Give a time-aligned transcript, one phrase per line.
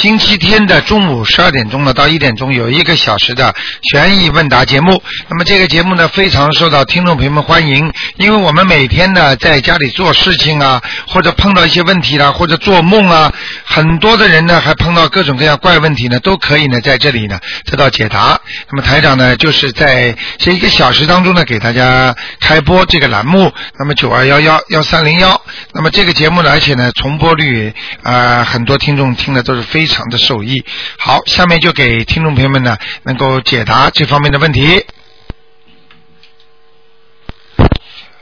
[0.00, 3.52] 星期天的中午十二点钟呢到一点钟有一个小时的
[3.82, 5.02] 悬疑问答节目。
[5.28, 13.34] 那么这个节目呢，非常受到听众朋友们欢迎，因为我们每天呢在家里做事情啊，或者碰到一些问题啦，或者做梦啊，
[13.64, 18.40] 很多的人呢还碰到各种各样怪问题呢，都可以呢在这里呢得到解答。
[18.70, 23.52] 那么台长呢，就是在这一个小时当中呢，给大家开播这个栏目。
[23.76, 27.74] 那么九二幺幺幺三零幺，那么这个节目呢，而且呢重播率
[28.04, 30.64] 啊、很多听众听的都是非常的受益。
[30.98, 34.86] 好，下面就给听众朋友们呢能够解答这方面的问题。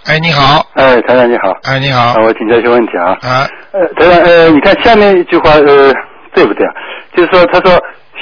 [0.07, 3.19] 哎，你好，哎，台长你好，哎，你好啊，，我请教一些问题啊。
[3.23, 5.93] 啊，呃，台长，呃，你看下面一句话，呃，
[6.33, 6.73] 对不对啊？
[7.17, 7.77] 就是说，他说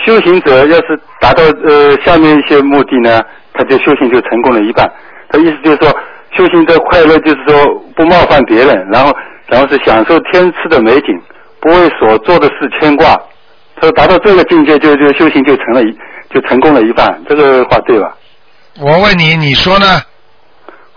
[0.07, 4.91] 修行者要是达到呃下面一些目的呢，他就修行就成功了一半。
[5.29, 5.91] 他意思就是说，
[6.35, 7.63] 修行的快乐就是说
[7.95, 9.15] 不冒犯别人，然后
[9.49, 11.09] 然后是享受天赐的美景，
[11.61, 13.15] 不为所做的事牵挂。
[13.77, 15.87] 他说达到这个境界就，就修行就成了一
[16.33, 17.21] 就成功了一半。
[17.29, 18.15] 这个话对吧？
[18.81, 20.03] 我问你，你说呢？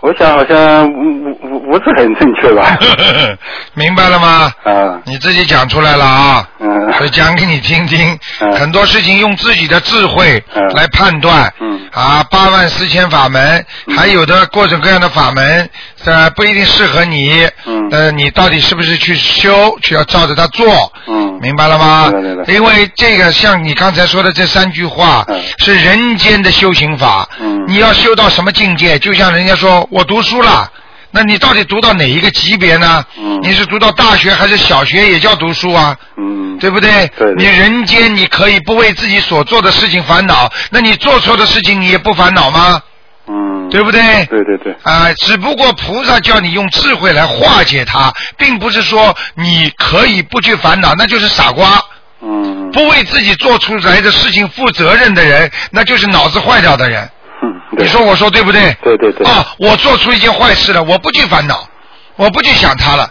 [0.00, 2.78] 我想好像不不不是很正确吧？
[3.74, 4.52] 明白了吗？
[4.62, 6.48] 啊，你自己讲出来了啊。
[6.60, 11.52] 嗯所以讲给你听听，嗯很多事情用自己的智慧嗯来判断。
[11.60, 13.64] 嗯啊，八万四千法门，
[13.96, 15.68] 还有的各种各样的法门，
[16.04, 17.48] 呃，不一定适合你。
[17.66, 20.92] 嗯呃，你到底是不是去修，去要照着它做？
[21.06, 22.12] 嗯明白了吗？
[22.48, 27.28] 因为这个像你刚才说的这三句话，嗯是人间的修行法。
[27.40, 28.98] 嗯你要修到什么境界？
[28.98, 30.70] 就像人家说我读书了。
[31.10, 33.04] 那你到底读到哪一个级别呢？
[33.18, 35.96] 嗯你是读到大学还是小学也叫读书啊？
[36.18, 36.90] 嗯，对不对？
[37.16, 42.82] 对对你人间你可以不为自己所做的事情烦恼，那你做错的事情你也不烦恼吗？
[43.28, 44.00] 嗯，对不对？
[44.26, 51.80] 对对对，啊、只不过菩萨叫你用智慧来化解它，并不是说你可以不去烦恼，那就是傻瓜。
[52.20, 57.08] 嗯，不为自己做出来的事情负责任的人，那就是脑子坏掉的人。
[57.42, 58.76] 嗯，你说我说对不对？
[58.82, 61.68] 对对对，哦，我做出一件坏事了，我不去烦恼，
[62.16, 63.08] 我不去想它了。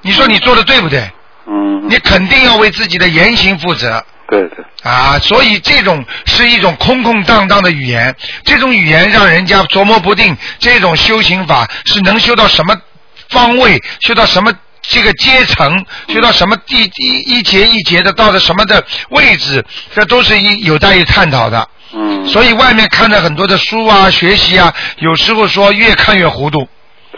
[0.00, 1.08] 你说你做的对不对？
[1.46, 4.02] 嗯，你肯定要为自己的言行负责。
[4.30, 12.76] 对对，啊，所以这种是一种空空荡荡的语言，这种语言让人家琢磨不定，这种修行法是能修到什么
[13.30, 14.52] 方位，修到什么
[14.82, 21.66] 这个阶层，修到什么地一一节一节的到了什么的位置，这都是一有待于探讨的。
[21.94, 26.68] 嗯，所以外面看的很多的书啊、学习啊，有时候说越看越糊涂。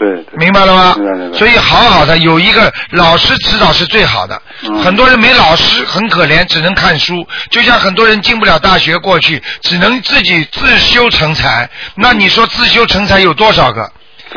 [0.01, 1.31] 对对，明白了吗明白明？
[1.31, 4.41] 白所以好好的有一个老师指导是最好的。
[4.67, 7.13] 嗯很多人没老师很可怜，只能看书。
[7.51, 11.69] 就像很多人进不了大学，过去只能自己自修成才。
[11.95, 13.87] 那你说自修成才有多少个？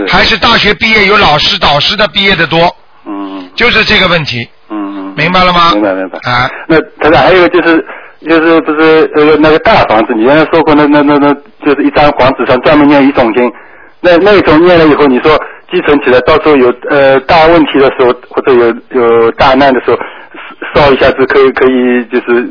[0.08, 2.76] 还是大学毕业有老师导师的毕业的多？
[3.06, 5.70] 嗯就是这个问题，嗯嗯，明白了吗？
[5.72, 6.18] 明白明白。
[6.30, 7.84] 啊，那台长还有一个就是
[8.28, 11.32] 就是不是呃那个大房子，你原来说过那那那那
[11.64, 13.50] 就是一张黄纸上专门念一种经，
[14.00, 15.38] 那那种念了以后，你说
[15.74, 19.98] 积存起来，到时候有呃大问题的时候，或者有有大难的时候，
[20.72, 22.48] 烧一下子可以可以就是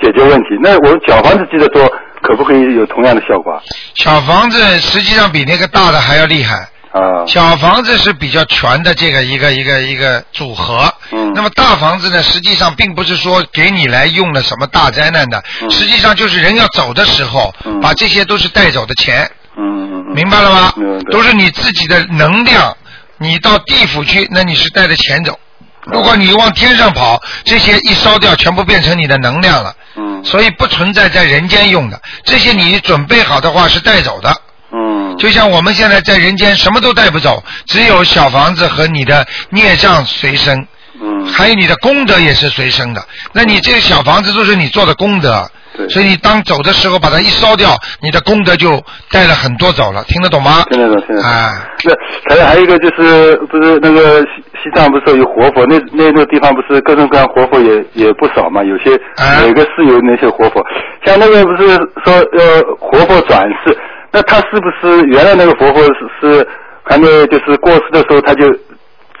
[0.00, 0.48] 解决问题。
[0.60, 1.88] 那我小房子积得多，
[2.20, 3.62] 可不可以有同样的效果啊？
[3.94, 6.68] 小房子实际上比那个大的还要厉害。
[6.90, 20.72] 啊，小房子是比较全的这个一个一个一个组合，嗯那么大房子呢，实际上并不是说给你来用了什么大灾难的，嗯实际上就是人要走的时候，嗯把这些都是带走的钱，嗯明白了吗？
[21.10, 22.76] 都是你自己的能量，
[23.18, 25.38] 你到地府去，那你是带着钱走。
[25.86, 32.00] 如果你往天上跑，这些一烧掉，全部变成你的能量了，嗯所以不存在在人间用的。
[32.24, 34.34] 这些你准备好的话是带走的。
[34.72, 40.66] 嗯就像我们现在在人间什么都带不走，只有小房子和你的孽障随身，
[41.00, 43.06] 嗯还有你的功德也是随身的。
[43.32, 48.70] 那你这个小房子就是你做的功德，对所以你当走的时候把它一烧掉，你的功德就
[49.10, 50.64] 带了很多走了，听得懂吗？
[50.70, 51.30] 听得懂听得懂。
[51.30, 51.92] 啊，那
[52.30, 58.62] 还有还有一个就是不是那个西西藏不是有活佛，那那那个地方不是各种各样活佛也也不少嘛？
[58.62, 60.64] 有些啊每个寺有那些活佛，
[61.04, 61.66] 像那个不是
[62.04, 63.76] 说呃活佛转世，
[64.12, 66.48] 那他是不是原来那个活佛是是
[66.84, 68.46] 还没有就是过世的时候他就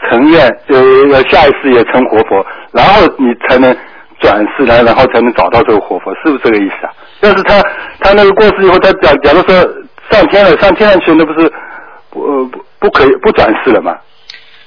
[0.08, 0.80] 成愿呃
[1.10, 3.76] 要下一世也成活佛，然后你才能
[4.24, 6.92] 转世来，然后才能找到这个活佛，是不是这个意思啊？
[7.20, 7.60] 要是他
[8.00, 9.54] 他那个过世以后，他假假如说
[10.10, 11.52] 上天了，上天上去那不是
[12.10, 13.92] 不呃不不可以不转世了吗？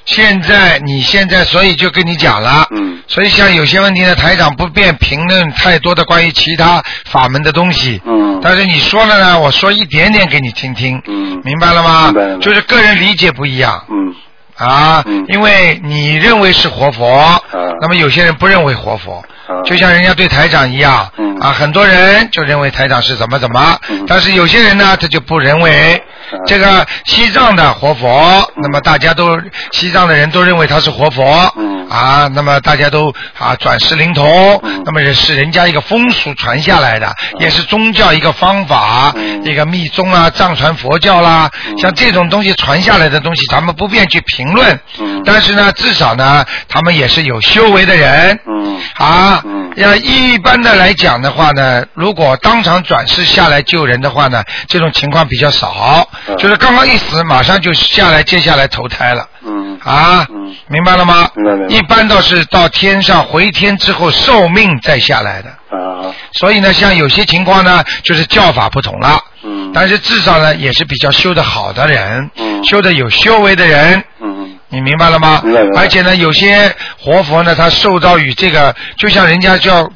[0.06, 12.06] 现在你现在，所以就跟你讲了，嗯所以像有些问题呢，台长不便评论太多的关于其他法门的东西，嗯但是你说了呢，我说一点点给你听听，嗯明白了吗？
[12.06, 14.16] 明白明白就是个人理解不一样嗯
[14.58, 15.26] 啊，嗯。
[15.28, 17.42] 因为你认为是活佛，
[17.82, 19.62] 那么有些人不认为活佛，啊。
[19.64, 21.38] 就像人家对台长一样，嗯。
[21.40, 24.06] 啊，很多人就认为台长是怎么怎么，嗯。
[24.08, 26.02] 但是有些人呢，他就不认为。
[26.32, 29.40] 嗯这个西藏的活佛，那么大家都
[29.72, 31.24] 西藏的人都认为他是活佛，
[31.58, 31.78] 嗯。
[31.90, 34.84] 啊，那么大家都啊转世灵童，嗯。
[34.86, 39.44] 那么也是人家一个风俗传下来的，也是宗教一个方法，嗯。
[39.46, 41.78] 一个密宗啊，藏传佛教啦，嗯。
[41.78, 45.22] 像这种东西传下来的东西，咱们不便去评论，嗯。
[45.26, 48.78] 但是呢，至少呢，他们也是有修为的人，嗯。
[48.96, 56.38] 啊嗯，要一般的来讲的话呢，如果当场转世下来救人的话呢，这种情况比较少，嗯。
[56.38, 59.28] 就是刚刚一死马上就下来，接下来投胎了。
[59.46, 59.80] 嗯。
[59.84, 60.56] 啊，嗯。
[60.68, 61.30] 明白了吗？
[61.36, 61.74] 明白明白。
[61.76, 66.14] 一般都是到天上回天之后受命再下来的，啊。
[66.34, 69.20] 所以呢，像有些情况呢，就是叫法不同了。
[69.44, 69.72] 嗯。
[69.74, 72.64] 但是至少呢，也是比较修得好的人，嗯。
[72.64, 74.58] 修得有修为的人，嗯。
[74.70, 75.40] 你明白了吗？
[75.46, 75.82] 明白明白。
[75.82, 79.90] 而且呢，有些活佛呢，他受到与这个，就像人家叫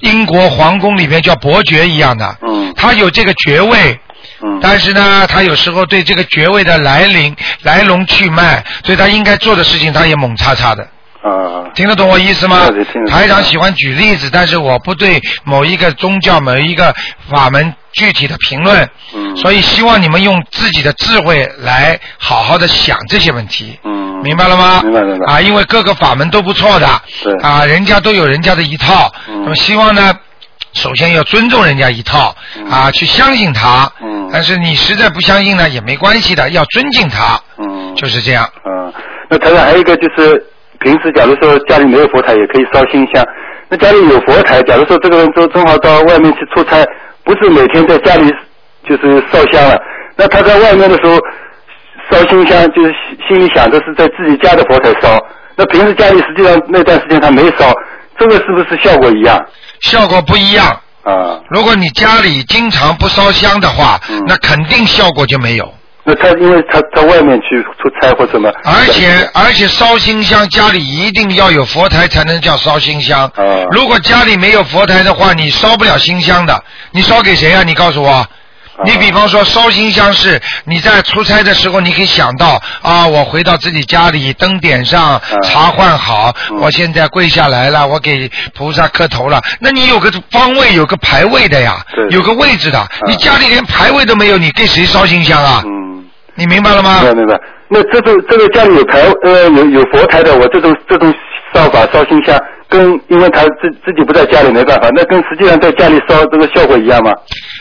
[0.00, 2.72] 英国皇宫里面叫伯爵一样的，嗯。
[2.74, 4.00] 他有这个爵位，
[4.42, 4.58] 嗯。
[4.60, 10.82] 但是呢，他有时候对这个爵位的来临、来龙去脉，对他应该做的事情，他也猛叉叉的。
[11.22, 11.64] 啊。
[11.74, 12.68] 听得懂我意思吗？
[13.10, 16.94] 台长喜欢举例子，但是我不对某一个宗教、某一个
[17.30, 19.36] 法门具体的评论，嗯。
[19.36, 23.78] 所以希望你们用自己的智慧来好好的想这些问题。
[23.84, 24.06] 嗯。
[24.22, 24.80] 明白了吗？
[24.82, 25.34] 明白明白。
[25.34, 26.88] 啊，因为各个法门都不错的，
[27.22, 27.34] 对。
[27.42, 29.42] 啊，人家都有人家的一套，嗯。
[29.42, 30.14] 那么希望呢，
[30.72, 32.66] 首先要尊重人家一套，嗯。
[32.70, 38.46] 啊，去相信他，嗯但是你实在不相信呢，也没关系的，要尊敬他，嗯就是这样。
[38.66, 38.92] 嗯，
[39.30, 40.44] 那台长还有一个就是，
[40.80, 43.24] 平时假如说家里没有佛台，也可以烧新香。
[43.70, 46.84] 那家里有佛台，假如说这个人正正好到外面去出差，
[47.24, 48.30] 不是每天在家里
[48.86, 49.80] 就是烧香了，
[50.16, 51.18] 那他在外面的时候
[52.10, 55.18] 烧新香，就是心心里想着是在自己家的佛台烧。
[55.56, 57.72] 那平时家里实际上那段时间他没烧，
[58.18, 59.42] 这个是不是效果一样？
[59.80, 60.78] 效果不一样。
[61.06, 65.72] 啊，如果你家里经常不烧香的话，嗯那肯定效果就没有。
[66.08, 73.24] 那他因为他到外面去出差或什么，而且而且烧新香，家里一定要有佛台才能叫烧新香。
[73.34, 76.62] 啊如果家里没有佛台的话，你烧不了新香的。
[76.92, 77.62] 你烧给谁啊？
[77.64, 78.24] 你告诉我。
[78.84, 89.40] 你比方说烧新香是你在出差的时候，你可以想到啊，我回到自己家里，灯点上，茶换好，嗯我现在跪下来了，我给菩萨磕头了。
[89.60, 91.76] 那你有个方位，有个牌位的呀，
[92.10, 92.86] 有个位置的。
[93.06, 95.62] 你家里连牌位都没有，你给谁烧新香啊？
[95.64, 96.04] 嗯。
[96.34, 97.00] 你明白了吗？
[97.02, 97.40] 明白明白。
[97.68, 101.12] 那这种这个家里有台呃有有佛台的，我这种这种
[101.54, 107.12] 烧法烧新香，跟因为他自自己不在家里没办法，那跟实际上在家里烧这个效果一样吗？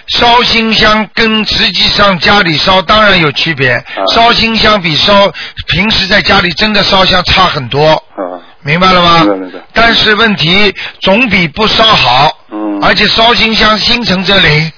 [0.08, 3.84] 烧新香跟实际上家里烧当然有区别，啊。
[4.14, 5.32] 烧新香比烧
[5.68, 9.20] 平时在家里真的烧香差很多，啊，明白了吗？
[9.24, 9.60] 明白明白。
[9.74, 12.80] 但是问题总比不烧好，嗯。
[12.84, 14.72] 而且烧新香心诚则灵，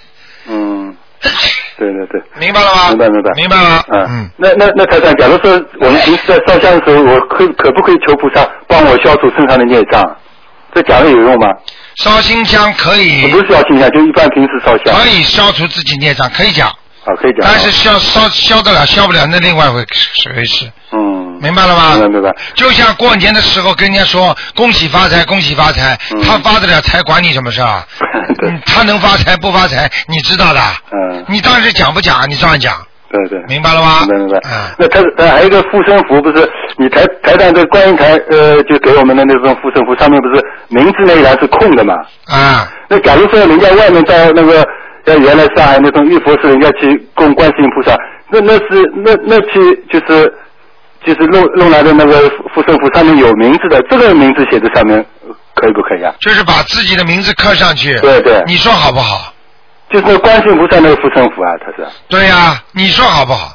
[0.48, 0.96] 嗯，
[1.78, 2.22] 对对对。
[2.40, 2.90] 明白了吗？
[2.90, 3.84] 明白明白明白了。
[3.94, 10.04] 嗯嗯，那那那台长，假如说我们平时在烧香的时候，我可可不可以求菩萨帮我消除身上的孽障？
[10.74, 11.48] 这讲的有用吗？
[11.96, 14.94] 烧新香可以不是烧新香，就一般平时烧香。
[14.96, 17.52] 可以消除自己孽障，可以讲，啊，可以讲啊。
[17.52, 20.97] 但是消烧消得了消不了那另外一回事，嗯，
[21.41, 21.94] 明白了吗？
[21.96, 22.36] 明白明白。
[22.56, 27.86] 就像过年的时候跟人家说恭喜发财，恭喜发财，嗯他发得了财，管你什么事啊？
[28.39, 30.60] 对嗯，他能发财不发财，你知道的。
[30.91, 32.25] 嗯你当时讲不讲啊？
[32.27, 32.74] 你照样讲，
[33.10, 33.39] 对对。
[33.48, 34.00] 明白了吗？
[34.01, 34.39] 明白明白。
[34.50, 41.96] 嗯，那他他还有一个护身符，不是你台台上的观音台呃，就给我们的那种护身符，上面不是名字那一栏是空的嘛？
[42.27, 44.63] 啊，那假如说人家外面到那个
[45.06, 47.96] 像原来上海那种玉佛寺，人家去供观世音菩萨，
[48.29, 50.32] 那那是那那去就是
[51.08, 54.98] 就是弄弄来的那个护身符上面有名字的，这个名字写在上面
[55.28, 56.14] 呃可以不可以啊？
[56.20, 57.98] 就是把自己的名字刻上去。
[58.00, 59.34] 对对你说好不好？
[59.90, 63.54] 就是那个观世音菩萨那个护身符啊，他是对呀、你说好不好？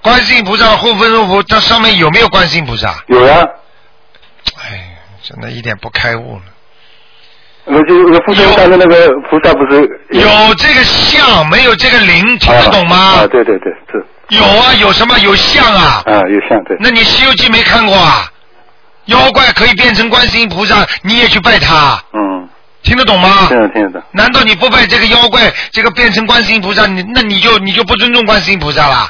[0.00, 2.94] 观世音菩萨护身符，它上面有没有观世音菩萨？
[3.08, 3.44] 有呀、
[4.56, 6.42] 哎，真的一点不开悟了。
[7.64, 12.96] 那就那个护身上的那个菩萨不是有这个像，没有这个灵，听得懂吗？
[12.96, 14.04] 啊，对对对，是
[14.36, 15.18] 有啊，有什么？
[15.20, 16.02] 有像啊。
[16.06, 16.76] 啊，有像对。
[16.80, 18.28] 那你《西游记》没看过啊？
[19.06, 22.48] 妖怪可以变成观世音菩萨，你也去拜他，嗯
[22.84, 23.46] 听得懂吗？
[23.48, 24.02] 听得听得懂。
[24.12, 29.08] 难道你不拜这个妖怪，这个变成观世音菩萨，你那你就你就不尊重观世音菩萨了？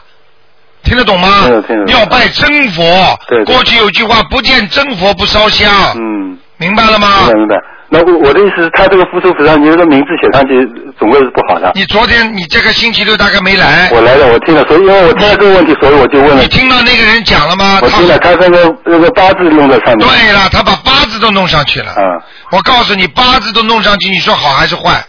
[0.83, 1.43] 听得懂吗？
[1.47, 2.83] 听得听得懂要拜真佛。
[3.29, 5.71] 对对过去有句话，不见真佛不烧香。
[5.95, 7.39] 嗯，明白了吗明白？
[7.39, 7.57] 明白。
[7.93, 10.67] 那我我的意思是，他这个附属菩萨，你这个名字写上去，
[10.99, 11.71] 总归是不好的。
[11.75, 16.49] 你昨天你这个星期六大概没来，我来了，我听了，所以因为我听了这个问题，所以我就问了你。
[16.49, 17.81] 听到那个人讲了吗？
[17.83, 20.09] 他我听了，他那个那个八字弄在上面。
[20.09, 21.93] 对了，他把八字都弄上去了。
[21.99, 22.03] 嗯
[22.51, 25.05] 我告诉你，八字都弄上去，你说好还是坏？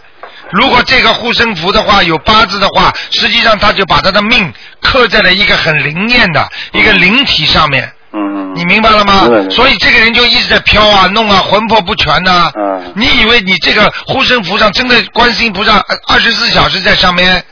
[0.50, 8.52] 如果这个护身符的话有八字的话，实际上他就把他的命刻在了一个很灵验的一个灵体上面，嗯嗯。
[8.54, 17.42] 你明白了吗所以这个人就一直在飘啊弄啊，魂魄不全呐、嗯你以为你这个护身符上真的观世音菩萨二十四小时在上面？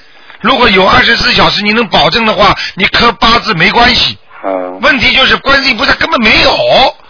[0.41, 4.17] 如果有二十四小时，你能保证的话，你磕八字没关系。
[4.45, 6.51] 嗯问题就是观世音菩萨根本没有，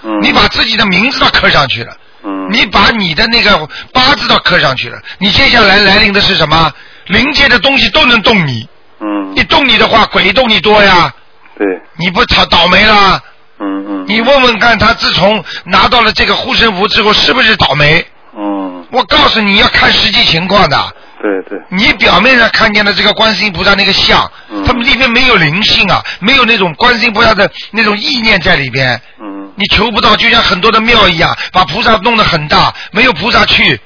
[0.04, 1.94] 嗯你把自己的名字都刻上去了。
[2.24, 2.48] 嗯。
[2.50, 6.72] 你把你的那个八字都刻上去了，你接下来来临的是什么？
[7.06, 8.68] 灵界的东西都能动你，
[9.00, 11.12] 嗯你动你的话，鬼动你多呀，
[11.58, 11.66] 对
[11.98, 13.20] 你不倒倒霉了？
[13.62, 18.04] 嗯嗯你问问看，他自从拿到了这个护身符之后，是不是倒霉？
[18.36, 20.76] 嗯我告诉你要看实际情况的。
[21.22, 29.00] 对对你表面上看见的这个观世音菩萨那个像，嗯他们里面没有灵性啊，没有那种观世音菩萨的那种意念在里边。
[29.20, 33.78] 嗯你求不到，就像很多的庙一样，把菩萨弄得很大，没有菩萨去，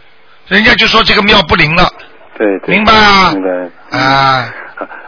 [0.48, 1.92] 人家就说这个庙不灵了，
[2.36, 2.74] 对对。
[2.74, 3.48] 明白啊明白。
[3.98, 4.44] 啊，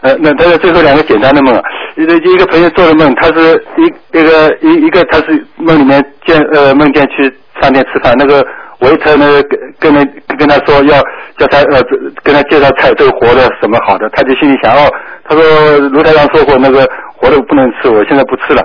[0.03, 1.63] 呃，那他的最后两个简单的梦啊，
[1.97, 8.45] 一个一个朋友做的梦，他是一那个一一个他是梦里面见呃梦见去饭店吃饭，那个
[8.81, 11.03] 维特呢跟跟人跟他说要
[11.37, 11.83] 叫他呃
[12.23, 14.89] 跟他介绍菜，这个活的什么好的，他就心里想哦，
[15.29, 18.63] 他说卢台长说过那个活的不能吃，我现在不吃了，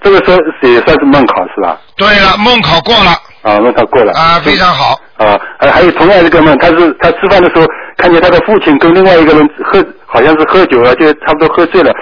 [0.00, 1.76] 这个说也算是梦考是吧？
[1.96, 3.10] 对了，梦考过了
[3.42, 7.66] 啊，梦考过了啊，非常好，啊，还还有同样一个梦，他是他吃饭的时候
[7.98, 11.92] 看见他的父亲跟另外一个人喝，好像是喝酒了，就差不多喝醉了，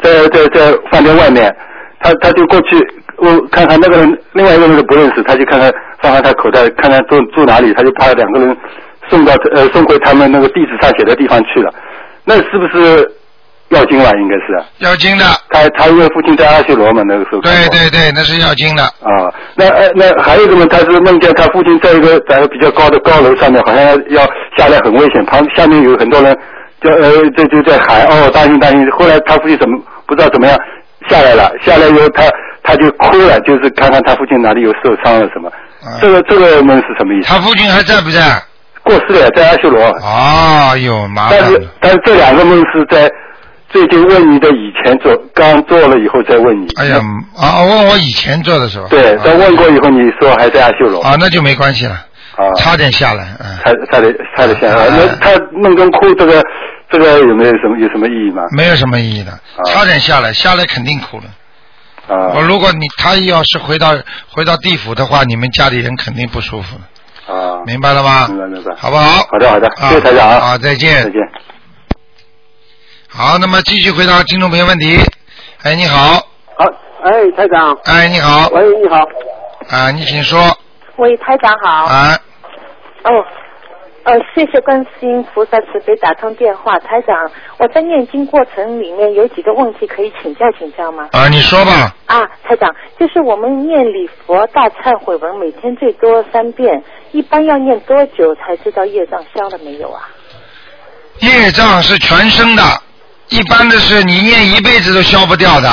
[0.00, 1.54] 在在在饭店外面，
[2.00, 2.76] 他他就过去
[3.18, 8.56] 我看看那个人，另外一个人都不认识，他就看看翻翻他口袋，看看住住哪里，他就把两个人
[9.08, 11.72] 送到呃送回他们那个地址上写的地方去了，
[12.24, 13.08] 那是不是
[13.72, 14.10] 要经了？
[14.20, 24.22] 应该是要经的，他他因为父亲在阿修罗嘛，那个时候对对对，那是要经的，啊，那呃那还有一个梦，他是梦见他父亲在一个在比较高的高楼上面，好像要要
[24.56, 26.36] 下来很危险，旁下面有很多人
[26.80, 28.90] 就呃就就在喊哦担心担心。
[28.90, 30.56] 后来他父亲怎么不知道怎么样
[31.08, 32.24] 下来了，下来以后他
[32.62, 35.48] 他就哭了，就是看看他父亲哪里有受伤了什么。
[35.82, 37.28] 啊这个这个梦是什么意思？
[37.28, 38.20] 他父亲还在不在？
[38.84, 39.80] 过世了，在阿修罗。
[39.80, 43.08] 哦，有，麻但是，但是这两个梦是在
[43.72, 46.68] 最近问你的以前做，刚做了以后再问你。
[46.76, 47.00] 哎呀，
[47.36, 48.86] 啊，问我以前做的时候？
[48.88, 51.00] 对，啊但问过以后你说还在阿修罗。
[51.00, 51.94] 啊，那就没关系了，
[52.36, 52.52] 啊。
[52.58, 53.56] 差点下来，嗯。
[53.64, 56.42] 差差点差点下来，啊那他梦中哭这个
[56.90, 58.42] 这个有没有什么有什么意义吗？
[58.54, 59.32] 没有什么意义的，
[59.64, 61.24] 差点下来，下来肯定哭了。
[62.08, 63.94] 啊我如果你他要是回到
[64.28, 68.26] 回到地府的话，你们家里人肯定不舒服的，啊，明白了吗？
[68.28, 68.74] 明白明白。
[68.76, 69.26] 好不好？
[69.30, 71.04] 好的好的，啊谢谢台长啊，好，再见。
[71.04, 71.20] 再见。
[73.14, 74.98] 好，那么继续回答听众朋友问题。
[75.64, 76.14] 哎，你好，
[76.56, 76.64] 好，
[77.02, 79.04] 哎，台长，哎，你好，喂，你好，
[79.68, 80.40] 啊，你请说，
[80.96, 81.84] 喂，台长好。
[81.84, 82.18] 啊，
[83.04, 83.10] 哦，
[84.04, 91.10] 呃，谢谢观世音菩萨慈悲打通电话，台长，我在念经过程里面有几个问题可以请教请教吗？
[91.12, 100.08] 啊，你说吧，啊，台长，就是我们念礼佛大忏悔文，每天最多三遍，一般要念多久才知道业障消了没有啊？
[101.20, 102.62] 业障是全身的，
[103.32, 105.68] 一般的是你念一辈子都消不掉的。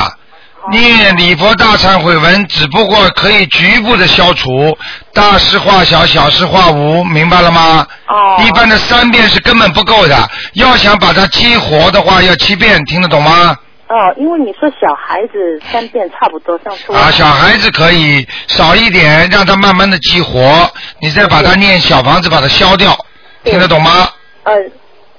[0.70, 4.76] 念礼佛大忏悔文，只不过可以局部的消除，
[5.12, 7.86] 大事化小，小事化无，明白了吗？
[8.06, 8.42] 哦。
[8.42, 10.16] 一般的三遍是根本不够的，
[10.54, 13.56] 要想把它激活的话，要七遍，听得懂吗？
[13.88, 22.96] 哦，因为你说小孩子三遍差不多，上次我啊，小孩子可以少一点，让他慢慢的激活，你再把它念小房子把它消掉，
[23.44, 24.08] 听得懂吗？
[24.44, 24.54] 呃，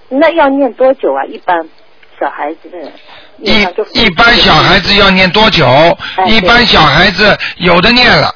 [0.09, 1.25] 那要念多久啊？
[1.25, 1.57] 一般
[2.21, 2.77] 小孩子的
[3.39, 3.63] 一
[3.99, 5.65] 一般小孩子要念多久？
[6.17, 8.33] 哎一般小孩子有的念了，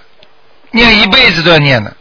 [0.71, 1.95] 念一辈子都要念的，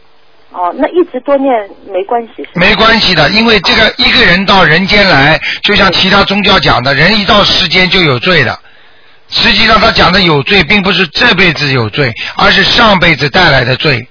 [0.49, 1.53] 哦，那一直多念
[1.93, 2.49] 没关系是？
[2.55, 8.57] 没关系的，因为这个一个人到人间来，就像其他宗教讲的，人一到世间就有罪的。
[9.27, 14.07] 实际上他讲的有罪，并不是这辈子有罪，而是上辈子带来的罪，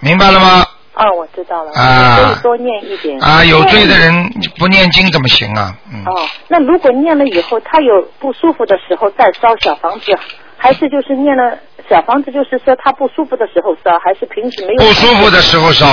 [0.00, 0.66] 明白了吗？
[0.98, 3.18] 哦，我知道了，啊可以多念一点。
[3.22, 5.72] 啊，有罪的人不念经怎么行啊？
[5.92, 6.02] 嗯。
[6.04, 10.18] 哦，那如果念了以后，他有不舒服的时候再烧小房子，
[10.56, 11.56] 还是就是念了
[11.88, 14.78] 小房子，就是说他不舒服的时候烧，还是平时没有？
[14.78, 15.86] 不舒服的时候烧，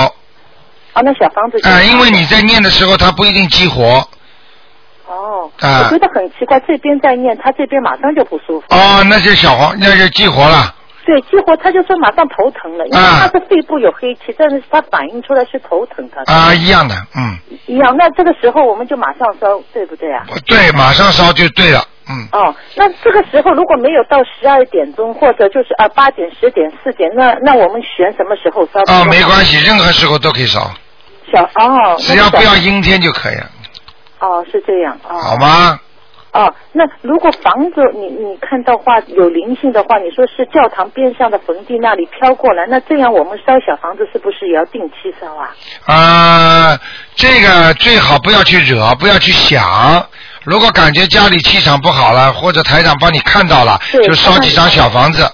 [0.92, 4.04] 啊，那小房子啊、因为你在念的时候，他不一定激活。
[5.06, 8.66] 哦，啊我觉得很奇怪，这边在念，他这边马上就不舒服。
[8.70, 10.74] 哦，那就小黄，那就激活了。
[11.06, 17.96] 对，激活他就说马上头疼了，因为啊他是肺部有黑气，但是他反映出来是头疼，他啊，一样的，嗯，一样。
[17.96, 20.26] 那这个时候我们就马上烧，对不对啊？
[20.46, 22.26] 对，马上烧就对了，嗯。
[22.32, 28.80] 哦，那这个时候如果没有到十二点钟，或者就是啊八点、十点、四点，那那我们选什么时候烧？
[28.92, 30.68] 哦，没关系，任何时候都可以烧，
[31.32, 33.46] 小哦，只要不要阴天就可以了，
[34.18, 35.14] 哦，是这样哦。
[35.16, 35.78] 好吗？
[36.36, 45.48] 哦，那如果房子你你看到话有灵性的话，你说是教堂边上的坟地那里飘过来，那这样我们烧小房子是不是也要定期烧啊？
[45.86, 46.78] 啊，
[47.14, 50.06] 这个最好不要去惹，不要去想。
[50.44, 55.26] 如果感觉家里气场不好了，或者台长帮你看到了，就烧几张小房子。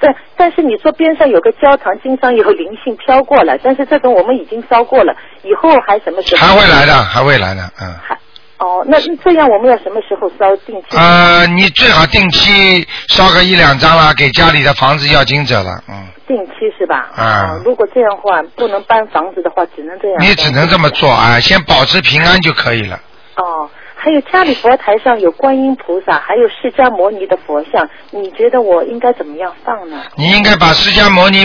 [0.00, 6.44] 对，但是你说边上有个教堂，经常有灵性飘过来，但是这种我们已经烧过了，以后还什么时候？
[6.44, 7.94] 还会来的，还会来的，嗯。
[8.02, 8.18] 还
[8.58, 10.96] 哦，那这样我们要什么时候烧定期？
[10.96, 17.08] 呃，你最好定期烧个一两张啦，给家里的房子要经者了，嗯，定期是吧？
[17.16, 20.22] 啊哦如果这样的话，不能搬房子的话，只能这样。
[20.22, 23.00] 你只能这么做啊，先保持平安就可以了。
[23.36, 30.00] 哦，还有家里佛台上有观音菩萨，还有释迦摩尼的佛像，你觉得我应该怎么样放呢？
[30.16, 31.44] 你应该把释迦摩尼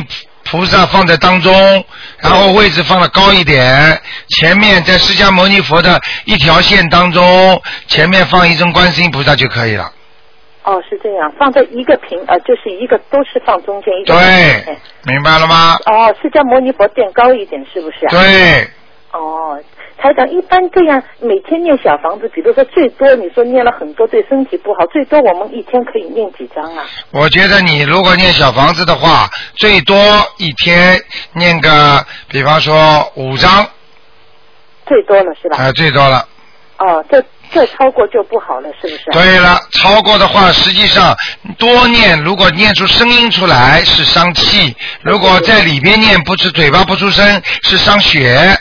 [0.49, 1.53] 菩萨放在当中，
[2.17, 9.91] 然后位置放的高一点，前面在释迦牟尼佛的一条线当中，前面放一尊观世音菩萨就可以了。
[10.63, 14.13] 哦，是这样，放在一个平呃，就是一个都是放中间一个。
[14.13, 15.77] 对，明白了吗？
[15.85, 18.09] 哦，释迦牟尼佛垫高一点，是不是啊？。
[18.11, 18.67] 对，
[19.13, 19.59] 哦，
[20.01, 26.85] 台长，一般这样每天念小房子，比如说最多你说念了很多对身体不好，最多我们一天可以念几张啊？
[27.11, 29.97] 我觉得你如果念小房子的话，最多
[30.37, 30.97] 一天
[31.33, 33.67] 念个，比方说五张，
[34.87, 35.57] 最多了是吧？
[35.57, 36.25] 啊、最多了。
[36.77, 37.21] 哦，这
[37.51, 39.03] 这超过就不好了，是不是？
[39.11, 41.13] 对了，超过的话，实际上
[41.57, 48.57] 多念，如果念出声音出来是伤气；如果在里边念不是嘴巴不出声是伤血。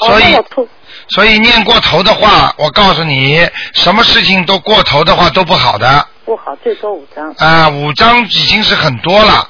[0.00, 0.32] 所哦，以
[1.10, 6.06] 所以念过头的话，我告诉你，什么事情都过头的话都不好的。
[6.24, 7.32] 不好，最多五张。
[7.38, 9.48] 啊，五张已经是很多了。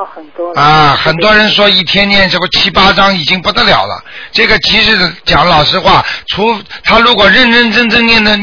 [0.00, 0.60] 哦，很多了。
[0.60, 4.02] 啊，很多人说一天念这个七八章已经不得了了。
[4.32, 8.34] 这个其实讲老实话，除他如果认认真真念的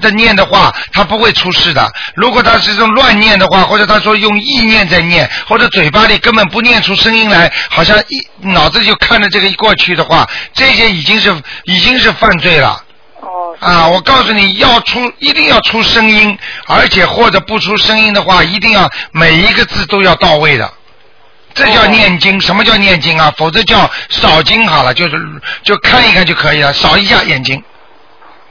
[0.00, 1.90] 的念的话，他不会出事的。
[2.14, 12.82] 如果他是这种乱念的话，或者他说用意念在念，或者嘴巴里根本不念出声音来，好像一脑子就看着这个过去的话，这些已经是已经是犯罪了。
[13.20, 13.56] 哦。
[13.60, 20.70] 啊，我告诉你要出，一定要出声音，而且或者不出声音的话，一定要每一个字都要到位的。
[21.56, 23.32] 这叫念经，什么叫念经啊？
[23.36, 25.16] 否则叫扫经好了，就是
[25.62, 27.60] 就看一看就可以了，扫一下眼睛。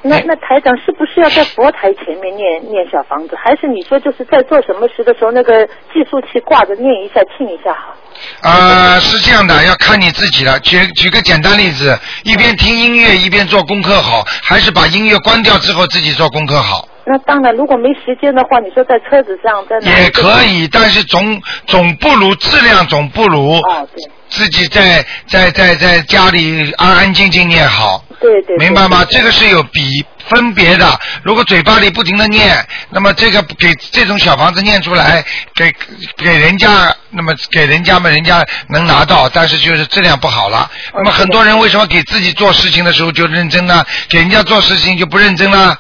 [0.02, 7.96] 那那台长是不是要在佛台前面念念小房子，还是你说就是在做什么事的时候，那个计数器挂着念一下、听一下好？
[8.42, 10.60] 呃，是这样的，要看你自己了。
[10.60, 16.88] 举举个简单例子，一边听音乐一边做功课好，还是把音乐关掉之后自己做功课好？
[17.08, 28.04] 那当然，如果没时间的话，你说在车子上，在哪里也可以，但是总总不如质量总不如哦，对自己在在在在家里安安静静念好。
[28.20, 28.58] 对对。
[28.58, 29.06] 明白吗？
[29.10, 31.00] 这个是有比分别的。
[31.22, 32.58] 如果嘴巴里不停的念，
[32.90, 35.72] 那么这个给这种小房子念出来，给
[36.18, 40.70] 给人家，那么给人家嘛，人家能拿到，但是就是质量不好了。
[40.92, 43.86] 那么很多人为什么给自己做事情的时候就认真呢？
[44.10, 45.80] 给人家做事情就不认真了？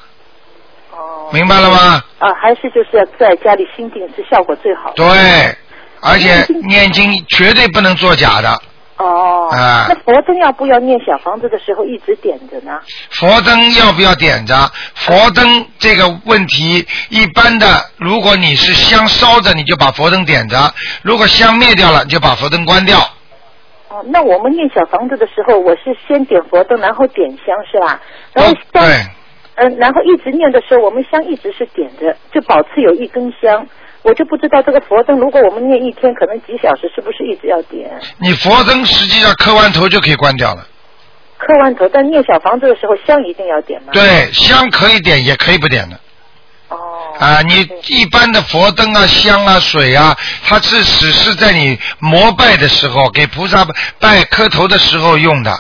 [1.26, 1.30] 哦。
[1.34, 2.04] 明白了吗？
[2.20, 4.96] 啊，还是就是要在家里心定是效果最好的。
[4.96, 5.56] 对，
[6.02, 8.50] 而且念经绝对不能作假的。
[8.98, 9.50] 哦。
[9.52, 12.80] 啊那佛灯要不要念小房子的时候一直点着呢？
[13.10, 14.56] 佛灯要不要点着？
[14.94, 23.00] 佛灯这个问题，一般的，如果你是香烧着，你就把佛灯点着；如果香灭掉了，你就把佛灯关掉。
[23.90, 28.02] 哦，那我们念小房子的时候，我是先点佛灯，然后点香是吧？
[28.34, 28.82] 然后对，
[29.56, 33.66] 嗯、然后一直念的时候，我们香一直是点着，就保持有一根香。
[34.04, 37.90] 我就不知道这个佛灯，如果我们念一天，可能几小时，是不是一直要点？
[38.20, 40.68] 你佛灯实际上磕完头就可以关掉了。
[41.38, 43.94] 磕完头，但念小房子的时候，香一定要点吗？。
[43.94, 46.00] 对，香可以点，也可以不点的。
[46.70, 46.78] 哦。
[47.18, 53.66] 啊，你一般的佛灯啊、香啊、水啊，它是只是在你膜拜的时候，给菩萨
[54.00, 55.52] 拜磕头的时候用的。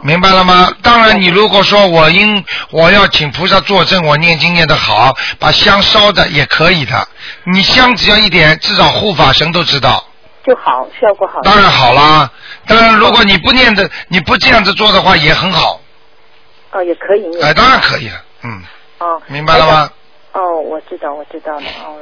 [0.00, 0.04] 哦。
[0.04, 0.72] 明白了吗？
[0.82, 7.08] 当然，你如果说我因我要请菩萨作证，我念经念得好，把香烧的也可以的。
[7.44, 10.04] 你香只要一点，至少护法神都知道。
[10.44, 11.40] 就就好，效果好。
[11.42, 12.30] 当然好啦。
[12.66, 15.80] 当然，如果你不念的，你不这样子做的话，也很好。
[16.72, 17.44] 哦，也可以念。
[17.44, 18.62] 哎，当然可以了，嗯，
[18.98, 19.90] 哦，明白了吗？
[20.32, 21.62] 哦，我知道，我知道了。
[21.84, 21.96] 哦，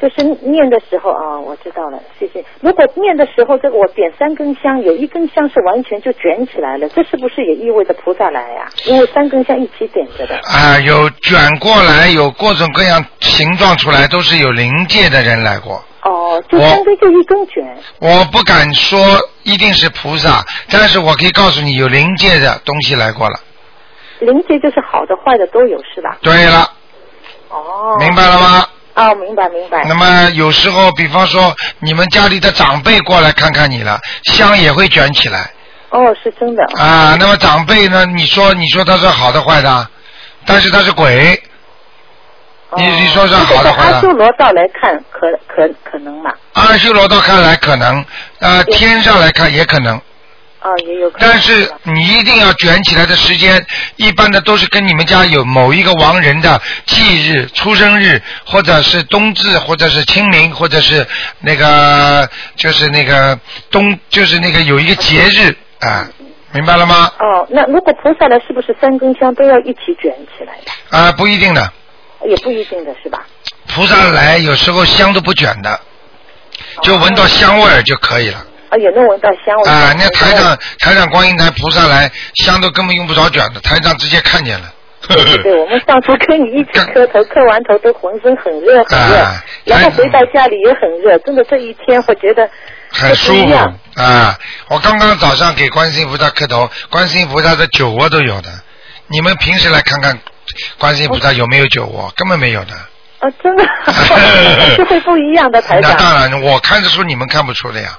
[0.00, 2.44] 就是念的时候啊、我知道了，谢谢。
[2.60, 10.36] 如果念的时候，这个我点三根香，有一根香是完全就卷起来了，这是不是也意味着菩萨来呀、因为三根香一起点着的。
[10.44, 15.82] 啊，有卷过来，有各种各样形状出来，都是有灵界的人来过。
[16.04, 17.76] 哦，就我三根就一根卷。
[18.00, 19.00] 我不敢说
[19.42, 23.40] 一定是菩萨，但是我可以告诉你，有灵界的东西来过了。
[24.20, 26.18] 灵界就是好的坏的都有是吧？
[26.22, 26.70] 对了，
[27.50, 27.96] 哦。
[27.98, 28.64] 明白了吗？
[28.98, 29.84] 哦，明白明白。
[29.84, 35.50] 那么有时候，比方说你们家里的长辈过来看看你了，香也会卷起来
[35.90, 36.64] 哦，是真的。
[36.76, 37.16] 啊。
[37.18, 38.04] 那么长辈呢？
[38.04, 39.88] 你说你说他是好的坏的？
[40.44, 41.40] 但是他是鬼，
[42.76, 44.08] 你你说是好的坏的哦阿修？
[44.08, 46.32] 罗道来看，可可可能嘛？
[46.54, 48.04] 阿修罗道看来可能，
[48.40, 50.00] 呃，天上来看也可能。
[50.60, 51.28] 哦，也有可能。
[51.28, 53.64] 但是你一定要卷起来的时间，
[53.96, 61.06] 一般的都是跟你们家有某一个亡人的忌日、出生日，或者是冬至，或者是清明，或者是
[61.40, 63.38] 那个就是那个
[63.70, 66.08] 冬，就是那个有一个节日啊，
[66.52, 67.12] 明白了吗？
[67.20, 70.98] 哦，那如果菩萨来，是不是三根香都要一起卷起来的？
[70.98, 71.72] 啊，不一定的，
[72.26, 73.24] 也不一定的是吧？
[73.68, 75.78] 菩萨来有时候香都不卷的，
[76.82, 78.44] 就闻到香味儿就可以了。
[78.70, 79.70] 啊，也能闻到香味。
[79.70, 84.72] 啊，那台长台长观音台菩萨来，香都根本用不着卷的，台长直接看见了。
[85.08, 92.46] 对对对，我们上次跟你一起磕头，磕完头都浑身很热很热，啊然后回到家里也很热，真的这一天我觉得
[92.90, 93.54] 很舒服
[94.02, 94.36] 啊！
[94.68, 98.50] 我刚刚早上给观世音菩萨磕头，观世音菩萨的酒窝都有的。
[99.06, 100.18] 你们平时来看看
[100.78, 102.12] 观世音菩萨有没有酒窝？
[102.14, 102.74] 根本没有的。
[103.20, 103.64] 啊，真的
[104.76, 105.96] 是会不一样的台长那。
[105.96, 107.98] 当然，我看得出，你们看不出的呀。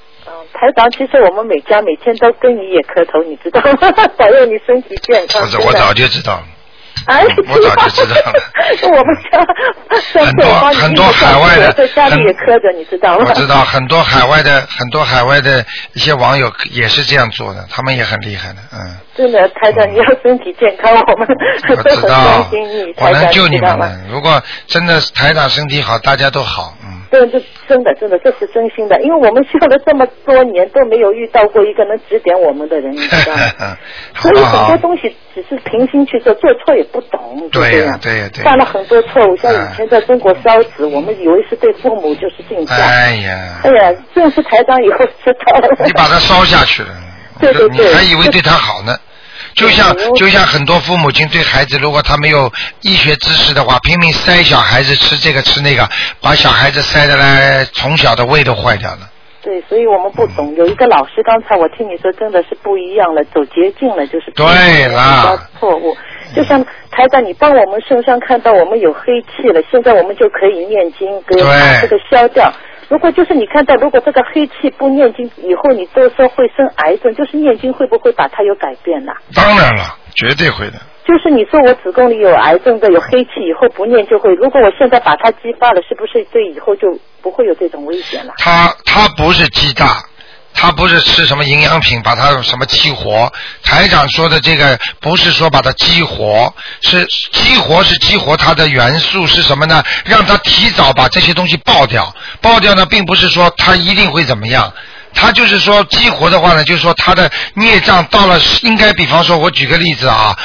[0.54, 3.92] 嗯，台长，其实我们每家每天都跟你也磕头，你知道吗？
[4.18, 5.42] 保佑你身体健康。
[5.44, 6.44] 不是我早就知道了。
[7.06, 8.34] 哎，我早就知道了
[8.84, 9.40] 我们家
[10.12, 13.26] 上很多很多海外的在家里也磕着，你知道吗？
[13.30, 18.98] 我知道很多海外的很多海外的一些网友也是这样做的，他们也很厉害的，嗯。
[19.16, 21.28] 真的，台长，你要身体健康，我们
[21.70, 23.58] 我 都很知道关心你，，我能救你？
[23.60, 24.00] 们的。
[24.12, 26.99] 如果真的台长身体好，大家都好，嗯。
[27.12, 33.78] 对，这真的真的，这是真心的，因为我们修了这么多年都没有遇到过一个能指点我们的人，你知道吗？
[34.16, 34.38] 所以？
[34.44, 39.36] 很多东西只是凭心去做，做错也不懂，就对呀对呀对呀犯了很多错误。
[39.38, 45.68] 像哎以前在中国烧纸，我们以为是对父母就是敬孝，哎呀哎，呀，正式台长以后知道了。
[45.86, 46.90] 你把它烧下去了，
[47.42, 48.96] 对对对你还以为对他好呢。
[49.60, 52.50] 就像就像很多父母亲对孩子，如果他没有
[52.82, 55.88] 医学知识的话，拼命塞小孩子吃这个吃那个，
[56.22, 59.10] 把小孩子塞的来从小的胃都坏掉了。
[59.42, 60.56] 对，所以我们不嗯懂。
[60.56, 65.96] 有一个老师，刚才我听你说，真的是不一样了，走捷径了，就是对了错误。
[66.36, 72.52] 就像台长，你帮我们身上看到我们有黑气了，现在我们就可以念经，给对把这个消掉。
[72.90, 79.14] 如果就是你看到，如果这个黑气不念经，以后你都说会生癌症，就是念经会不会把它有改变呢？
[79.36, 80.74] 当然了，绝对会的。
[81.06, 84.34] 就是你说我子宫里有癌症的，有黑气，以后不念就会。
[84.36, 88.34] 如果我现在把它激发了，是不是对以后就不会有这种危险了？
[88.38, 89.86] 它它不是激大，
[90.62, 93.32] 他不是吃什么营养品把它什么激活。
[93.64, 99.82] 台长说的这个不是说把它激活，是激活是激活它的元素是什么呢？
[100.04, 102.14] 让他提早把这些东西爆掉。
[102.42, 104.74] 爆掉呢，并不是说他一定会怎么样。
[105.12, 110.38] 他就是说激活的话呢，就是说他的孽障到了，应该比方说，我举个例子啊，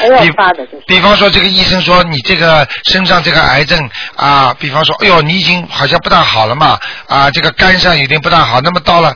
[0.87, 9.15] 比方说，这个医生说你这个身上这个癌症啊，比方说，哎呦，你已经好像不大好了嘛，啊，这个肝上有点不大好，那么到了。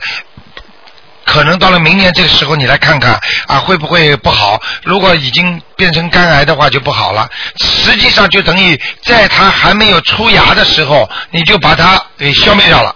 [1.31, 4.59] 可能到了明年这个时候，你来看看啊，会不会不好？
[4.83, 7.29] 如果已经变成肝癌的话，就不好了。
[7.59, 12.95] 实际上就等于在它还没有出芽的时候，你就把它给消灭掉了，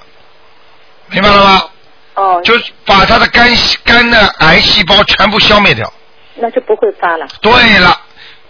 [1.12, 1.63] 明白了吗？
[2.15, 2.54] 哦，就
[2.86, 5.93] 把它的肝肝的癌细胞全部消灭掉。
[6.36, 7.28] 那就不会发了。
[7.39, 7.96] 对了，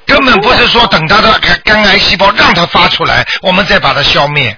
[0.06, 4.58] 根本不是说等它的肝肝癌细胞让它发出来，我们再把它消灭。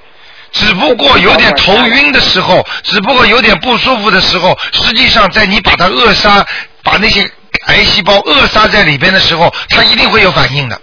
[0.57, 6.45] 只不过有点头晕的时候，只不过有点不舒服的时候，实际上在你把它扼杀，
[6.81, 7.29] 把那些
[7.67, 10.79] 癌细胞扼杀在里边的时候，它一定会有反应的，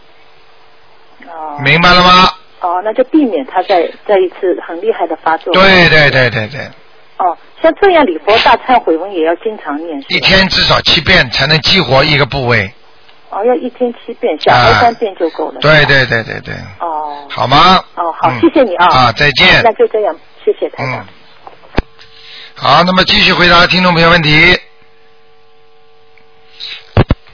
[1.27, 2.31] 哦，明白了吗？
[2.61, 5.53] 哦，那就避免它再再一次很厉害的发作。
[5.55, 6.61] 对对对对对，
[7.17, 12.71] 哦，像这样礼佛大忏悔文也要经常念，一天至少七遍才能激活一个部位。
[13.33, 15.61] 哦，要一天七遍，小孩啊三遍就够了。
[15.61, 15.85] 对。
[15.87, 17.27] 对对对对，哦。
[17.31, 17.83] 好吗？
[17.97, 18.87] 哦，好，嗯谢谢你啊。
[18.87, 19.73] 啊，再见那。
[19.73, 20.15] 就这样，
[20.45, 21.01] 谢谢台长。
[21.01, 21.07] 嗯。
[22.55, 24.57] 好，那么继续回答听众朋友问题。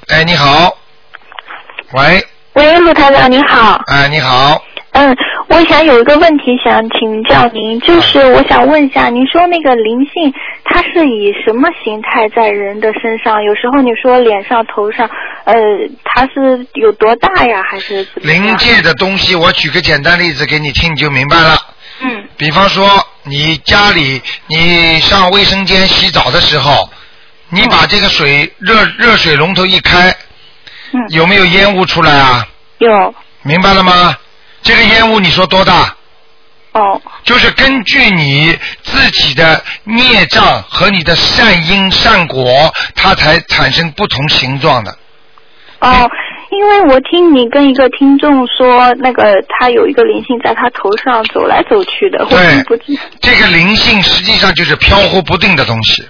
[0.08, 0.78] 哎，你好。
[1.92, 3.80] 喂，喂，陆台长你好。
[3.86, 4.62] 哎，你好。
[4.92, 5.16] 嗯，
[5.48, 10.32] 我想有一个问题想请教您，就是我想问一下，您说那个灵性，
[10.64, 13.42] 它是以什么形态在人的身上？
[13.42, 15.08] 有时候你说脸上、头上，
[15.44, 15.54] 呃，
[16.04, 17.62] 它是有多大呀？
[17.62, 18.30] 还是怎么？
[18.30, 21.56] 灵界的东西，我举个简单例子给你听，你就明白了。
[22.00, 22.86] 嗯比方说，
[23.24, 26.88] 你家里你上卫生间洗澡的时候，
[27.48, 30.14] 你把这个水热热水龙头一开，
[30.92, 32.46] 嗯，有没有烟雾出来啊？
[32.78, 34.14] 有明白了吗？
[34.68, 35.96] 这个烟雾你说多大？
[36.72, 44.94] 哦就是根据你自己的孽障和你的善因善果，它才产生不同形状的。
[45.80, 46.06] 哦，
[46.50, 56.06] 因为我听你跟一个听众说，那个他有一个灵性在他头上走来走去的，我对不知这个灵性实际上就是飘忽不定的东西。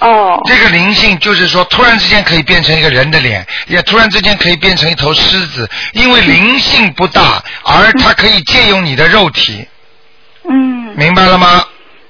[0.00, 0.40] 哦。
[0.44, 9.66] 这个灵性就是说，突然之间可以变成一个人的脸，也突然之间可以变成一头狮子，因为灵性不大，而它可以借用你的肉体，
[10.48, 10.94] 嗯。
[10.96, 11.64] 明白了吗？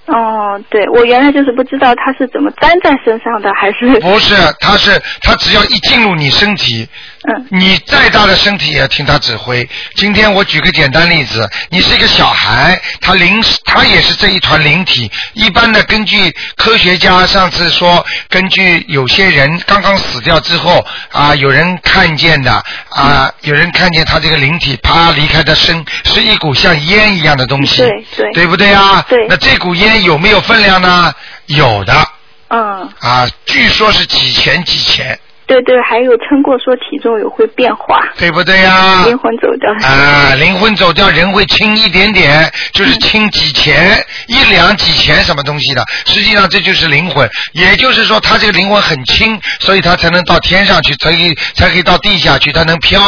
[0.06, 3.98] 哦，对我原来就是不知道它是怎么粘在身上的，还是。
[3.98, 6.88] 不是，它是它只要一进入你身体，
[7.28, 9.68] 嗯 你再大的身体也要听他指挥。
[9.94, 15.10] 今天我举个简单例子，你是一个小孩，他灵他也是这一团灵体。
[15.34, 22.52] 一般的，根据科学家上次说，根据有些人刚刚死掉之后啊，有人看见的
[22.90, 29.04] 啊，有人看见他这个灵体啪离开的身，是一股像烟一样的东西，对对对不对啊？
[29.08, 31.12] 对那这股烟有没有分量呢？
[31.46, 32.08] 有的
[32.48, 35.18] 嗯，啊，据说是几钱几钱。
[35.46, 39.70] 对对，还有称过说体重有会变化，对不对呀、灵魂走掉。
[39.88, 45.84] 啊，灵魂走掉，人会轻一点点，就是轻几钱、一两几钱什么东西的。
[46.06, 53.00] 实际上这就是灵魂，也就是说他这个灵魂很轻，所以他才能到天上去，才可以才可以到地下去，他能飘。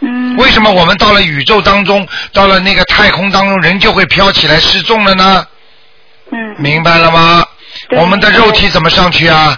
[0.00, 5.46] 嗯，为什么我们到了宇宙当中，到了那个太空当中，人就会飘起来失重了呢？
[6.32, 7.44] 嗯，明白了吗？
[7.90, 9.54] 对我们的肉体怎么上去啊？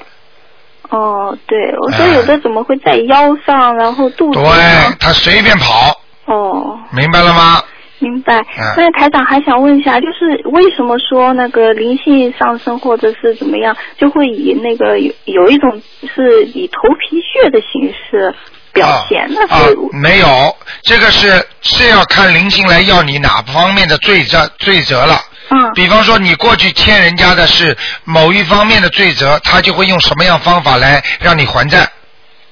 [0.91, 7.63] 哦，对，我说哎有的怎么会在腰上，然后肚子对？，他随便跑，哦，明白了吗？
[7.99, 8.39] 明白。
[8.41, 15.81] 嗯那台长还想问一下，就是为什么说那个灵性上升或者是怎么样，就会以那个有有一种
[16.15, 18.35] 是以头皮屑的形式
[18.75, 19.27] 表现？
[19.31, 25.19] 那啊是、没有，这个是是要看灵性来要你哪方面的罪责罪责了。
[25.49, 31.89] 嗯比方说，你过去欠人家的是某一方面的罪责，他就会用什么样方法来让你还债。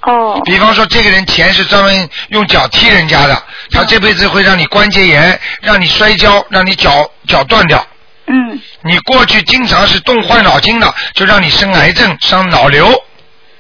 [0.03, 7.85] 哦比方说，这个人钱是专门用脚踢人家的，他这辈子会让你关节炎，让你摔跤，让你脚脚断掉。
[8.27, 12.87] 嗯你过去经常是动坏脑筋的，就让你生癌症、生脑瘤，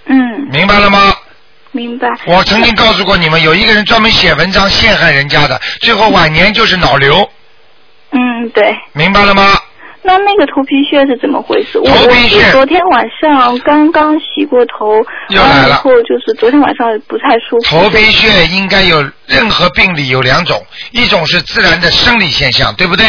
[0.07, 0.17] 嗯，
[0.51, 1.13] 明白了吗？
[1.73, 2.09] 明白。
[2.27, 7.29] 我曾经告诉过你们，有一个人专门写文章陷害人家的，最后晚年就是脑瘤，
[8.15, 8.75] 嗯，对。
[8.93, 9.59] 明白了吗？
[10.07, 11.79] 那那个头皮屑是怎么回事？
[11.79, 14.97] 我头皮屑我昨天晚上刚刚洗过头，
[15.31, 17.63] 又来了后就是昨天晚上不太舒服。
[17.65, 23.07] 头皮屑应该有任何病理有两种，一种是自然的生理现象，对不对？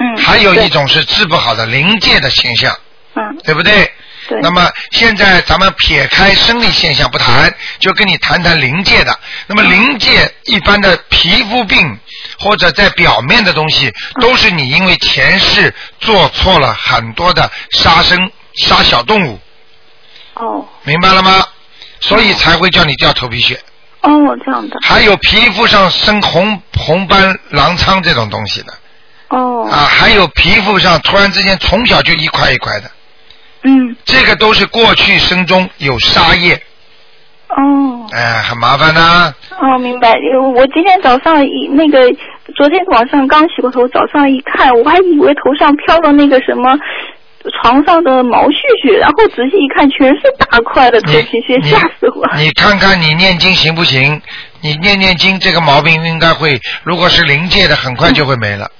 [0.00, 2.74] 嗯还有一种是治不好的临界的现象，
[3.14, 3.90] 嗯，对不对？
[4.28, 4.40] 对。
[4.40, 9.18] 那么现在咱们撇开生理现象不谈，就跟你谈谈临界的。
[9.48, 11.98] 那么临界一般的皮肤病
[12.38, 19.40] 或者在表面的东西，都是你因为前世做错了很多的杀生、杀小动物，
[20.34, 21.44] 哦明白了吗？
[22.00, 23.60] 所以才会叫你掉头皮屑。
[24.02, 24.10] 哦，
[24.44, 24.76] 这样的。
[24.82, 28.72] 还有皮肤上生红红斑、狼疮这种东西的
[29.30, 29.68] 哦。
[29.68, 32.90] 啊，还有皮肤上突然之间从小就一块一块的，
[33.64, 33.96] 嗯。
[34.04, 36.62] 这个都是过去生中有杀业，
[37.48, 40.16] 哦哎，很麻烦呐、哦，明白。
[40.18, 42.00] 因为我今天早上一那个，
[42.56, 46.78] 昨天晚上刚洗过头，早上一看，我还以为头上飘了那个什么。
[47.62, 52.36] 床上的毛絮絮，然后仔细一看，全是大块的头皮屑，吓死我了。
[52.36, 54.20] 你看看你念经行不行？
[54.60, 58.70] 你念念经，这个毛病应该会，如果是临界的，很快就会没了。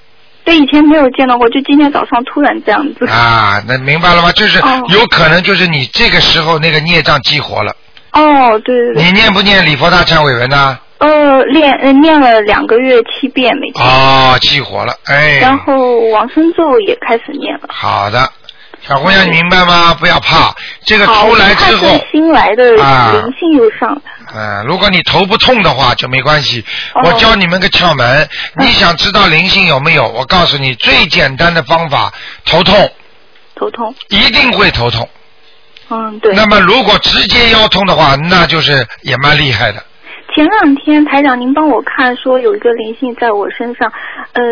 [0.44, 3.06] 对，以前没有见到过，就今天早上突然这样子。
[3.06, 4.32] 啊，那明白了吗？
[4.32, 7.74] 就是哦有可能就是你这个时候那个孽障激活了。
[8.18, 9.02] 哦，对对对。
[9.04, 10.78] 你念不念礼佛大忏悔文呢？
[10.98, 15.38] 呃，练呃念了两个月七遍每天，哦，激活了，哎。
[15.40, 17.68] 然后往生咒也开始念了。
[17.68, 18.28] 好的，
[18.84, 19.94] 小姑娘，你明白吗？
[19.94, 20.52] 不要怕，
[20.84, 24.02] 这个出来之后新来的啊灵性又上来。
[24.34, 26.64] 嗯，如果你头不痛的话就没关系。
[26.94, 30.08] 哦我教你们个窍门，你想知道灵性有没有？
[30.08, 32.12] 我告诉你，最简单的方法，
[32.44, 32.90] 头痛，
[33.54, 33.94] 头痛。
[34.08, 35.08] 一定会头痛。
[35.90, 36.34] 嗯，对。
[36.34, 39.82] 那么如果直接腰痛的话，那就是也蛮厉害的。
[40.34, 43.90] 前两天台长您帮我看说有一个灵性在我身上，
[44.32, 44.42] 呃，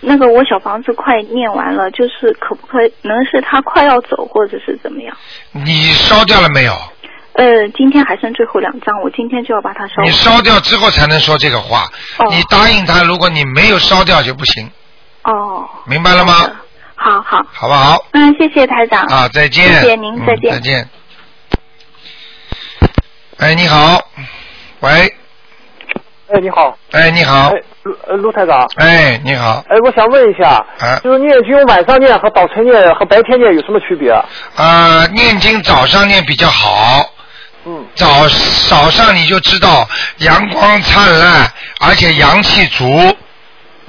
[0.00, 5.16] 那个我小房子快念完了，就是可不可以能是他快要走或者是怎么样？
[5.52, 6.74] 你烧掉了没有？
[7.34, 10.02] 呃，今天还剩最后两张，我今天就要把它烧。
[10.02, 11.86] 你烧掉之后才能说这个话。
[12.18, 14.68] 哦你答应他，如果你没有烧掉就不行，
[15.24, 16.50] 哦，明白了吗？
[17.02, 18.04] 好好，好不好？
[18.12, 19.04] 嗯，谢谢台长。
[19.06, 19.64] 啊，再见。
[19.80, 20.52] 谢谢您，嗯再见。
[20.52, 20.88] 再见。
[23.38, 24.00] 哎，你好，
[24.80, 24.90] 喂，
[26.28, 26.78] 哎，你好。
[26.92, 28.64] 哎，你好，哎，卢呃卢台长。
[28.76, 34.12] 哎，你好，哎，我想问一下，啊就是念经晚上念和早晨念和白天念有什么区别？
[34.54, 37.10] 啊，念经早上念比较好。
[37.64, 37.84] 嗯。
[37.96, 38.28] 早
[38.68, 39.88] 早上你就知道
[40.18, 43.16] 阳光灿烂，而且阳气足。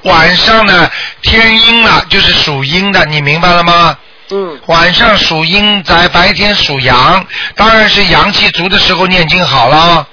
[0.04, 0.90] 晚上呢，
[1.22, 3.98] 天阴了，就是属阴的，你明白了吗？
[4.32, 4.60] 嗯。
[4.68, 10.08] 晚上属阴，宅白天属阳，当然是阳气足的时候念经好了，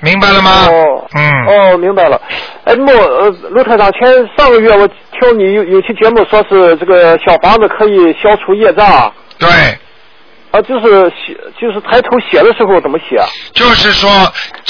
[0.00, 0.66] 明白了吗？
[0.66, 1.08] 哦。
[1.14, 1.46] 嗯。
[1.46, 2.20] 哦，明白了。
[2.64, 4.00] 哎，那么呃，卢台长，前
[4.36, 9.12] 上个月我听你有有期节目说是这个小房子可以消除业障。
[9.38, 9.48] 对。
[10.52, 13.20] 啊，就是写，就是抬头写的时候怎么写？
[13.52, 14.10] 就是说，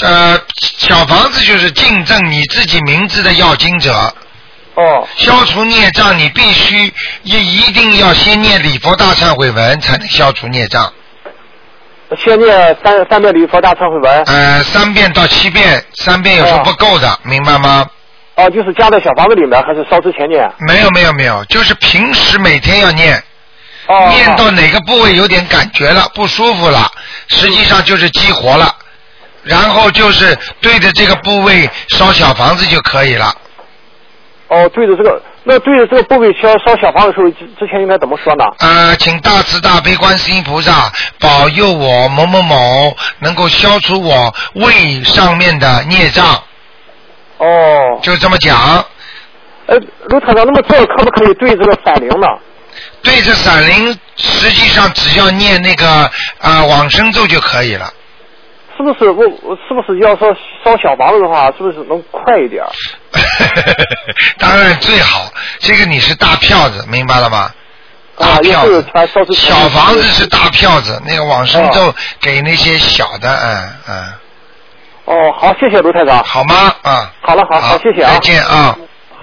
[0.02, 3.92] 呃，小房子就是竞争你自己名字的要经者。
[4.76, 5.06] 哦。
[5.16, 6.92] 消除孽障，你必须
[7.24, 10.92] 也一定要先念礼佛大忏悔文，才能消除孽障。
[12.24, 14.22] 先念三三遍礼佛大忏悔文。
[14.26, 17.84] 呃，三遍到七遍，三遍有时候不够的，明白吗？
[18.36, 20.48] 哦，就是加在小房子里面，还是烧之前念？
[20.68, 23.16] 没有没有没有，就是平时每天要念。
[23.88, 24.08] 哦。
[24.10, 26.88] 念到哪个部位有点感觉了，不舒服了，
[27.28, 28.72] 实际上就是激活了，
[29.42, 33.34] 然后就是对着这个部位烧小房子就可以了。
[34.48, 38.44] 哦，对着这个，那对着这个部位烧烧小房子的时候，之之前应该怎么说呢？
[38.60, 46.40] 呃，请大慈大悲观世音菩萨保佑我某某某能够消除我胃上面的孽障。
[47.38, 47.98] 哦。
[48.02, 48.84] 就这么讲。
[49.66, 49.76] 呃，
[50.08, 52.26] 卢厂长，那么这个可不可以对这个闪灵呢？
[53.02, 57.92] 对着闪灵，实际上只要念那个啊、呃往生咒就可以了。
[58.76, 60.26] 是不是我我是不是要烧
[60.64, 62.62] 烧小房子的话，是不是能快一点？
[64.38, 67.50] 当然最好，这个你是大票子，明白了吗？
[68.18, 68.84] 大票子，
[69.34, 74.12] 小房子是大票子，那个往生咒给那些小的，嗯嗯。
[75.04, 76.22] 哦，好，谢谢卢台长。
[76.24, 76.74] 好吗？
[76.82, 77.12] 啊。
[77.20, 78.12] 好了，好好，谢谢啊。
[78.12, 78.76] 再见啊。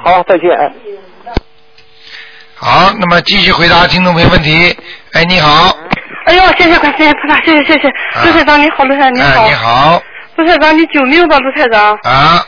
[0.04, 0.72] 好，再见，哎。
[2.56, 4.78] 好，那么继续回答听众朋友问题。
[5.14, 5.76] 哎，你好，
[6.26, 7.94] 哎呦，谢谢观世音菩萨，谢谢谢谢，
[8.26, 9.42] 卢台长你好，卢台长你好。
[9.42, 9.54] 哎，你。
[9.56, 10.02] 好，
[10.38, 11.94] 卢台长你救命吧，卢台长。
[12.04, 12.46] 啊，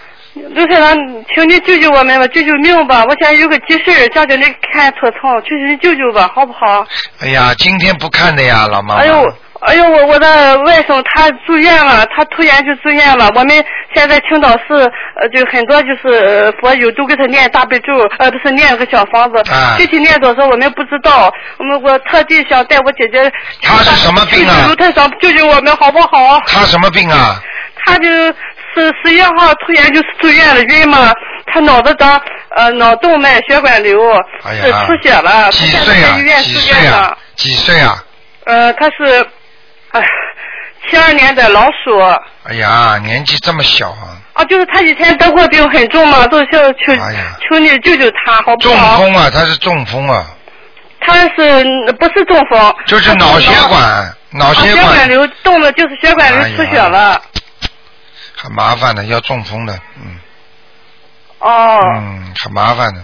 [0.54, 0.98] 卢台长，
[1.34, 3.04] 请你救救我们吧，救救命吧！
[3.08, 4.43] 我现在有个急事儿，叫叫你
[4.74, 6.86] 看图层，求求你救救吧，好不好？
[7.21, 9.02] 哎呀，今天不看的呀，老妈妈。
[9.02, 13.32] 哎呦，哎呦，我我的外甥他住院了，他突然就住院了。
[13.36, 13.63] 我们
[13.95, 14.74] 现在青岛市
[15.15, 19.38] 呃，就很多就是呃佛友都给他念大悲咒，呃，不是念个小房子。
[19.50, 21.34] 啊具体念多少我们不知道。
[21.58, 23.32] 我们我特地想带我姐姐。
[23.62, 26.41] 他是什么病啊卢太长救救我们好不好？
[26.45, 27.41] 他什么病啊？
[27.88, 28.10] 他就
[28.76, 31.14] 十十一号突然就是住院了，晕嘛，
[31.48, 32.22] 他脑子长
[32.56, 33.98] 呃脑动脉血管瘤，
[34.44, 36.44] 是出血了，几他现在岁啊在医院？
[36.44, 37.18] 几住院呢岁啊。？
[37.36, 38.04] 几岁啊？
[38.46, 39.28] 呃，他是，
[39.92, 40.02] 哎，
[40.88, 41.98] 七二年的老鼠
[42.44, 44.14] 哎呀，年纪这么小啊！
[44.34, 46.94] 啊，就是他以前得过病很重嘛，都想求、
[47.50, 49.14] 求你救救他，好不好中？
[49.14, 50.28] 风啊，他是中风啊，
[51.00, 51.66] 他是
[52.00, 52.76] 不是中风？
[52.86, 57.20] 就是脑血管，脑啊血管瘤动了，就是血管瘤出血了。
[58.46, 60.20] 很麻烦的，要中风的，嗯
[61.40, 63.04] 哦，嗯，很麻烦的，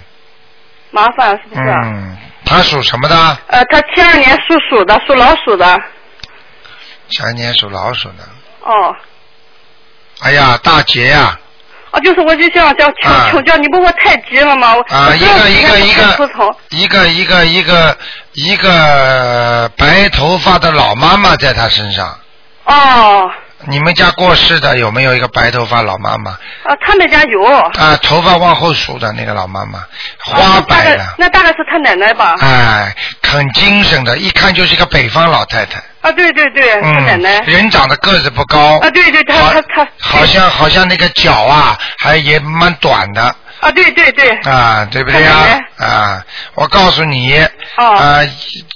[0.92, 1.62] 麻烦是不是？
[1.84, 3.16] 嗯，他属什么的？
[3.48, 5.82] 呃，他七二年属鼠的，属老鼠的。
[7.10, 8.24] 前年属老鼠的。
[8.64, 8.96] 哦，
[10.22, 11.36] 哎呀，大姐呀、
[11.90, 14.76] 啊，就是我就想叫请啊请教你，不我太急了吗。
[14.76, 15.16] 我啊！
[15.16, 16.04] 一个一个一个
[16.70, 17.98] 一个一个一个
[18.34, 22.16] 一个白头发的老妈妈在他身上。
[22.66, 23.32] 哦，
[23.68, 26.32] 你们家过世的有没有一个白头发老妈妈？
[26.32, 27.44] 啊，他们家有。
[27.44, 29.80] 啊，头发往后梳的那个老妈妈，
[30.20, 32.36] 花白的，那大概是他奶奶吧？
[32.42, 35.82] 哎，很精神的，一看就是一个北方老太太。
[36.02, 37.40] 啊，对对对，他奶奶。
[37.40, 38.80] 嗯，人长得个子不高。
[38.80, 39.88] 啊，对对，他他他。
[40.00, 43.36] 好像好像那个脚啊，还也蛮短的。
[43.62, 44.30] 啊，对对对。
[44.40, 45.60] 啊，对不对呀？
[45.78, 47.36] 啊，我告诉你，
[47.78, 48.22] 哦啊，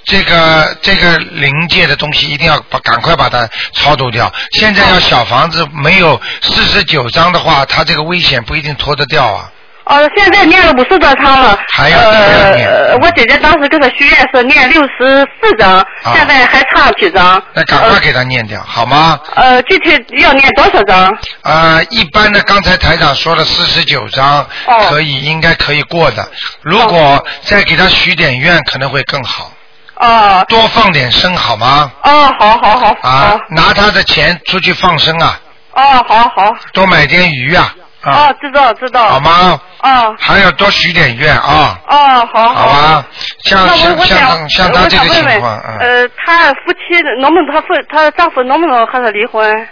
[0.05, 4.31] 这个这个灵界的东西一定要把赶快把它超度掉。
[4.51, 9.51] 现在要小房子没有四十九张的话，它这个危险不一定脱得掉啊。
[9.85, 11.57] 哦，现在念了五十多张了。
[11.73, 12.11] 还要
[12.55, 17.41] 念呃，我姐姐当时跟她许愿是念六十四张，啊现在还差几张？
[17.53, 19.19] 那赶快给她念掉，好吗？
[19.35, 21.15] 呃，具体要念多少张？
[21.43, 26.27] 呃，一般的，刚才台长说了四十九章，哦可以，应该可以过的。
[26.61, 29.51] 如果再给她许点愿，可能会更好。
[29.97, 31.89] 哦多放点生好吗？
[32.03, 35.39] 哦，好好好，啊好，拿他的钱出去放生啊，
[35.71, 37.73] 哦，好好，多买点鱼啊，
[38.05, 39.09] 啊，哦，知道知道。
[39.09, 39.19] 好？
[39.19, 39.59] 吗？
[39.81, 43.05] 哦还要多许点愿啊，哦，好好吧？
[43.43, 49.67] 像像像他像他这个情况，嗯，呃，他夫妻能不能他夫他丈夫能不能和他离婚？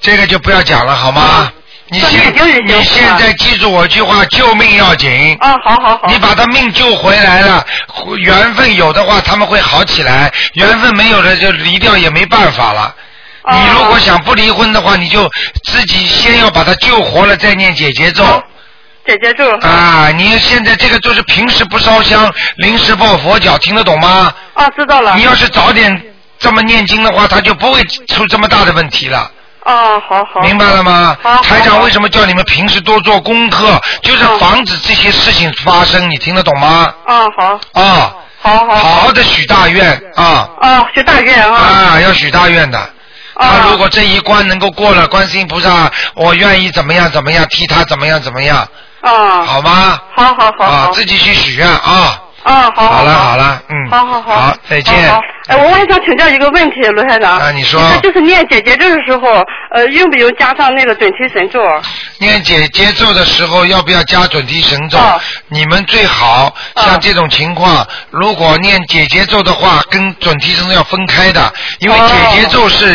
[0.00, 1.50] 这个就不要讲了，好吗？
[1.90, 2.32] 你现
[2.66, 5.36] 你现在记住我一句话，救命要紧。
[5.40, 6.02] 啊，好好好。
[6.06, 7.64] 你把他命救回来了，
[8.18, 12.94] 缘分有的话他们会好起来，缘分没有的就离掉也没办法了。
[13.48, 15.28] 哦你如果想不离婚的话，你就
[15.64, 18.22] 自己先要把他救活了，再念姐姐咒。
[19.06, 19.50] 姐姐咒。
[19.66, 24.30] 啊，你现在这个就是平时不烧香，临时抱佛脚，听得懂吗？
[24.52, 25.14] 啊，知道了。
[25.16, 26.02] 你要是早点
[26.38, 29.30] 这么念经的话，他就不会出这么大的问题了。
[29.64, 30.40] 哦，好好。
[30.42, 31.16] 明白了吗？
[31.22, 36.92] 好台长为什么叫你们平时多做功课，就是防止这些事情发生，你听得懂吗？
[37.06, 38.76] 啊，好，啊，好好。
[38.76, 41.56] 好好的许大愿啊啊，许大愿啊。
[41.56, 42.90] 啊，要许大愿的。
[43.38, 48.68] 他啊如果这一关能够过了，观世音菩萨，我愿意怎么样怎么样，替他怎么样怎么样，
[49.00, 49.44] 啊。
[49.44, 50.00] 好吗？
[50.16, 50.90] 好好好啊，。
[50.92, 52.20] 自己去许愿啊。
[52.42, 52.88] 啊，好。
[52.88, 53.90] 好了好了，嗯。
[53.90, 54.36] 好好好。
[54.40, 55.08] 好，再见。
[55.10, 57.38] 好哎，我还想请教一个问题，罗台长。
[57.38, 59.42] 啊你说那就是念姐姐咒的时候，
[59.72, 61.58] 呃，用不用加上那个准提神咒？
[62.18, 64.98] 念姐姐咒的时候要不要加准提神咒？
[64.98, 65.18] 啊
[65.48, 72.94] 你们最好像这种情况，如果念姐姐咒的话，跟准提神咒要分开的，因为哦姐姐咒是，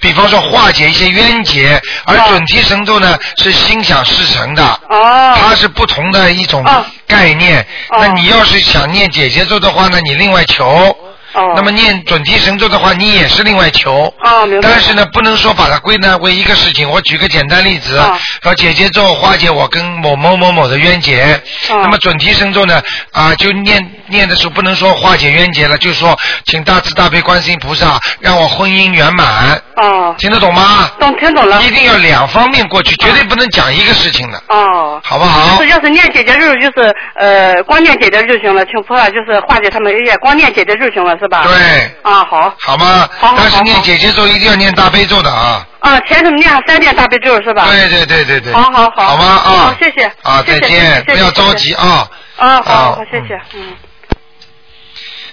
[0.00, 4.64] 比方说化解一些冤结，而哦准提神咒呢是心想事成的。
[4.88, 5.36] 哦。
[5.36, 7.60] 它是不同的一种哦概念。
[7.90, 10.96] 哦那你要是想念姐姐咒的话呢，你另外求。
[11.34, 11.52] 哦。
[11.56, 14.12] 那么念准提神咒的话，你也是另外求。
[14.24, 14.68] 哦，明白。
[14.70, 16.88] 但是呢，不能说把它归纳为一个事情。
[16.88, 21.22] 我举个简单例子，啊说姐姐咒化解我跟某某某某的冤结。
[21.22, 21.40] 啊
[21.82, 30.14] 那么准提神咒呢，啊，就念念的时候不能说化解冤结了，就说请大慈大悲观世音菩萨让我婚姻圆满，哦。
[30.18, 30.90] 听得懂吗？
[31.00, 31.62] 懂，听懂了。
[31.62, 35.00] 一定要两方面过去，绝对不能讲一个事情的，哦。
[35.02, 35.62] 好不好就？
[35.62, 41.44] 是要是念姐姐咒，就是呃，光念姐姐就行了，请菩萨就是化解他们冤，光念姐姐就行了，是吧？。
[41.44, 41.54] 对，
[42.02, 42.52] 啊，好。
[42.58, 43.08] 好吗？
[43.18, 45.64] 好好但是念姐姐咒一定要念大悲咒的啊。
[45.78, 47.66] 啊，前头念三遍大悲咒是吧？
[47.68, 48.52] 对对对对对。
[48.52, 49.24] 好好好好吗？
[49.24, 49.74] 啊好。
[49.80, 52.08] 谢谢啊，再见，不要着急啊。
[52.36, 53.72] 啊，好，啊好，谢谢，嗯。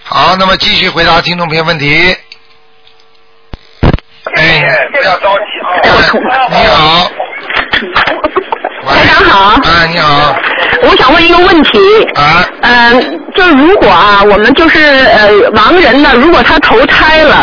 [0.03, 2.15] 好，那么继续回答听众朋友问题。
[4.35, 4.61] 哎，
[4.91, 5.41] 不要着急
[6.29, 6.47] 啊！
[6.49, 7.11] 你好，
[8.83, 10.35] 喂台长好啊，你好，
[10.83, 11.79] 我想问一个问题，
[12.15, 17.35] 啊，嗯、就是如果啊，我们就是呃亡人呢，如果他投胎了，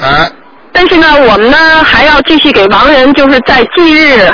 [0.00, 0.30] 啊，
[0.72, 4.30] 但是呢，我们呢还要继续给亡人就是在忌日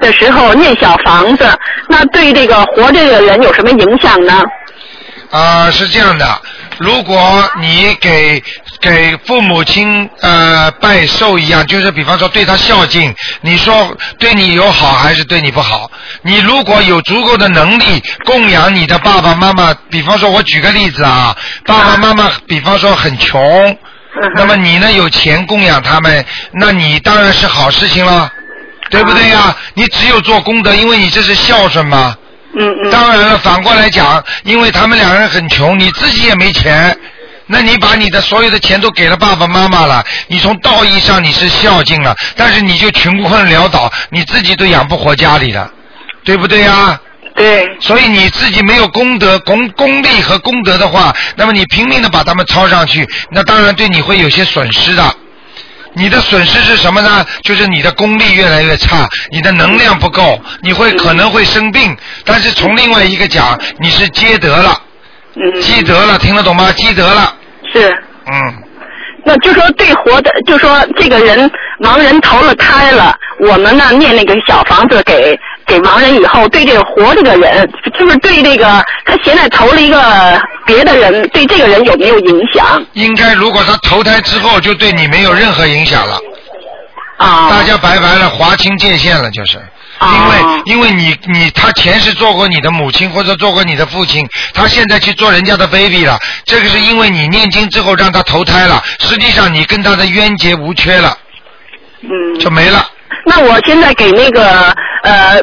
[0.00, 1.46] 的时候念小房子，
[1.88, 4.42] 那对这个活着的人有什么影响呢？
[5.30, 6.26] 啊，是这样的，
[6.78, 7.16] 如果
[7.60, 8.42] 你给
[8.80, 15.90] 给父母亲呃拜寿一样，就是比方说对他孝敬，你说对你有好还是对你不好？
[16.22, 23.76] 你如果有足够的能力供养你的爸爸妈妈，比方说我举个例子啊，爸爸妈妈比方说很穷，
[24.34, 28.32] 那么你呢有钱供养他们，那你当然是好事情了，
[28.88, 32.16] 对不对呀、你只有做功德，因为你这是孝顺嘛。
[32.58, 32.90] 嗯嗯。
[32.90, 36.96] 当然了，反过来讲，因为他们两个人很穷，你自己也没钱，
[37.52, 45.68] 那你把你的所有的钱都给了爸爸妈妈了，你从道义上你是孝敬了，但是你就穷困潦倒，你自己都养不活家里了，
[46.22, 46.98] 对不对呀？
[47.34, 47.68] 对。
[47.80, 55.14] 所以你自己没有功德、功功力和功德的话，那么你拼命的把他们抄上去，那当然对你会有些损失的。
[55.94, 57.26] 你的损失是什么呢？
[57.42, 61.96] 就是你的功力越来越差，你的能量不够，你会可能会生病。
[62.24, 64.80] 但是从另外一个讲，你是积德了，
[65.34, 65.60] 嗯。
[65.60, 66.70] 积德了，听得懂吗？
[66.76, 67.34] 积德了，
[67.72, 67.88] 是。
[68.30, 68.62] 嗯，
[69.24, 71.50] 那就说对活的，就说这个人
[71.80, 77.68] 亡人投了胎了，我们呢念那个小房子给给亡人以后，对这个活这个人，
[77.98, 78.64] 就是对这个
[79.04, 82.82] 他现在投了一个别的人，对这个人有没有影响？
[82.92, 86.18] 应该如果他投胎之后，就对你没有任何影响了。
[87.18, 87.50] 啊。
[87.50, 89.58] 大家拜拜了，划清界限了，就是。
[90.02, 101.16] 因为因为你你他前世做过你的母亲或者做过你的父亲，他现在去做人家的 baby 了，这个是因为你念经之后让他投胎了，实际上你跟他的冤结无缺了，
[102.02, 102.38] 嗯。
[102.38, 102.88] 就没了。
[103.26, 105.38] 那我现在给那个呃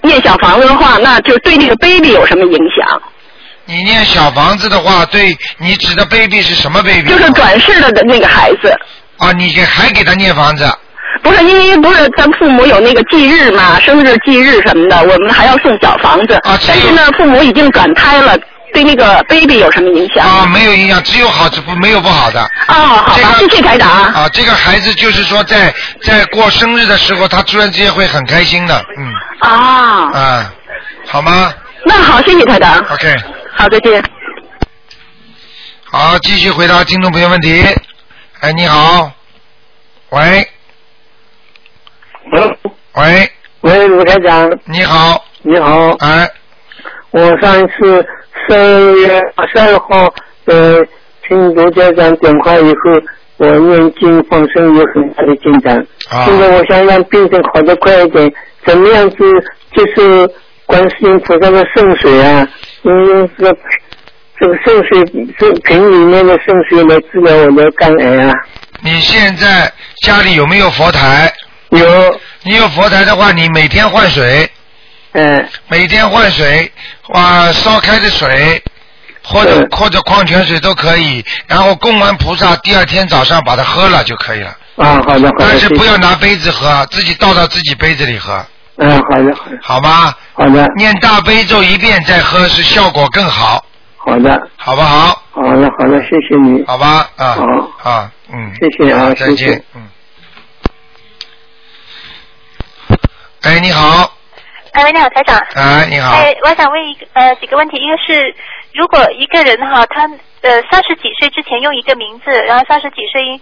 [0.00, 3.02] 念小房子的话，那就对那个 baby 有什么影响？
[3.66, 7.08] 你念小房子的话，对你指的 baby 是什么 baby？
[7.10, 8.74] 就是转世了的那个孩子。
[9.18, 10.70] 啊，你给还给他念房子？
[11.24, 16.34] 不是，因为不是咱父母有那个忌日嘛，生日忌日什么的，我们还要送小房子。
[16.44, 18.36] 啊，但是呢，父母已经转胎了，
[18.74, 20.26] 对那个 baby 有什么影响？
[20.26, 22.40] 啊，没有影响，只有好，只不没有不好的。
[22.68, 23.88] 哦，好吧，谢谢台长。
[23.90, 29.12] 啊，这个孩子就是说在在过生日的时候，他突然之间会很开心的，嗯。
[29.40, 30.10] 啊。
[30.12, 30.52] 啊，
[31.06, 31.52] 好吗
[31.86, 32.78] 那好，谢谢台长。
[32.90, 33.14] ？OK，
[33.56, 34.02] 好，再见。
[35.84, 37.64] 好，继续回答听众朋友问题。
[38.40, 39.10] 哎，你好，
[40.10, 40.46] 喂，
[42.32, 44.50] 喂，喂，卢台长。
[44.64, 45.24] 你好。
[45.42, 45.90] 你好。
[45.98, 46.28] 哎。
[47.10, 48.04] 我上一次
[48.48, 50.12] 十二月二十二号，
[50.46, 50.80] 呃，
[51.28, 53.02] 听卢家长电话以后，
[53.36, 55.76] 我念经放生有很大的进展。
[56.10, 58.32] 啊现在我想让病情好的快一点，
[58.64, 59.16] 怎么样子
[59.72, 60.28] 就是
[60.66, 62.46] 观世音菩萨的圣水啊，
[62.82, 63.56] 用用这个
[64.40, 68.32] 这个圣水这瓶里面的圣水来治疗我的肝癌啊。
[68.82, 69.72] 你现在
[70.02, 71.32] 家里有没有佛台？
[71.78, 72.20] 有。
[72.42, 74.50] 你有佛台的话，你每天换水。
[75.12, 75.48] 嗯。
[75.68, 76.70] 每天换水，
[77.08, 78.62] 哇，烧开的水，
[79.22, 84.56] 或者或者矿泉水都可以，然后供完菩萨，第二天早上把它喝了就可以了。
[84.76, 85.34] 啊，好的好的。
[85.38, 88.44] 但是不要拿杯子喝，自己倒到自己杯子里喝，
[88.78, 89.58] 嗯，好的好的。
[89.62, 90.14] 好吗？
[90.34, 90.66] 好的。
[90.76, 93.64] 念大悲咒一遍再喝是效果更好，
[93.96, 94.48] 好的。
[94.56, 95.22] 好不好？
[95.30, 96.64] 好的好的，谢谢你。
[96.66, 99.82] 好吧，啊，好啊，嗯，谢谢啊好再见，嗯。
[103.44, 104.10] 哎，你好，
[104.72, 105.38] 哎，喂，你好，台长。
[105.54, 108.34] 哎，你好，哎，我想问一个呃几个问题，一个是
[108.72, 110.08] 如果一个人哈，他
[110.40, 113.38] 呃三十几岁之前用一个名字，然后三十几岁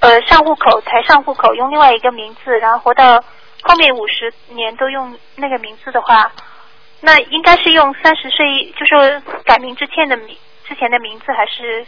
[0.00, 3.22] 呃上户口才上户口用另外一个名字，然后活到
[3.60, 6.32] 后面五十年都用那个名字的话，
[7.02, 10.34] 那应该是用三十岁就是改名之前的名
[10.66, 11.84] 之前的名字，还是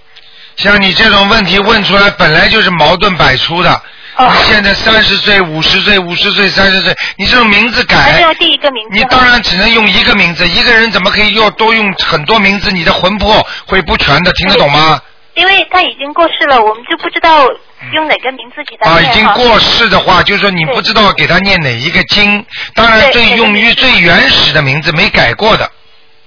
[0.56, 3.80] 像你这种问题问出来，本来就是矛盾百出的。
[4.16, 8.90] 哦你现在三十岁、五十岁、五十岁、三十岁，你这种名字改，还是用第一个名字？
[8.96, 10.46] 你当然只能用一个名字。
[10.46, 12.70] 一个人怎么可以要多用很多名字？
[12.70, 15.00] 你的魂魄会不全的，听得懂吗？
[15.34, 17.44] 因为他已经过世了，我们就不知道
[17.92, 22.46] 用哪个名字给他啊，已经过世的话，就是说你不知道给他念哪一个经。
[22.76, 25.68] 当然，最用于最原始的名字没改过的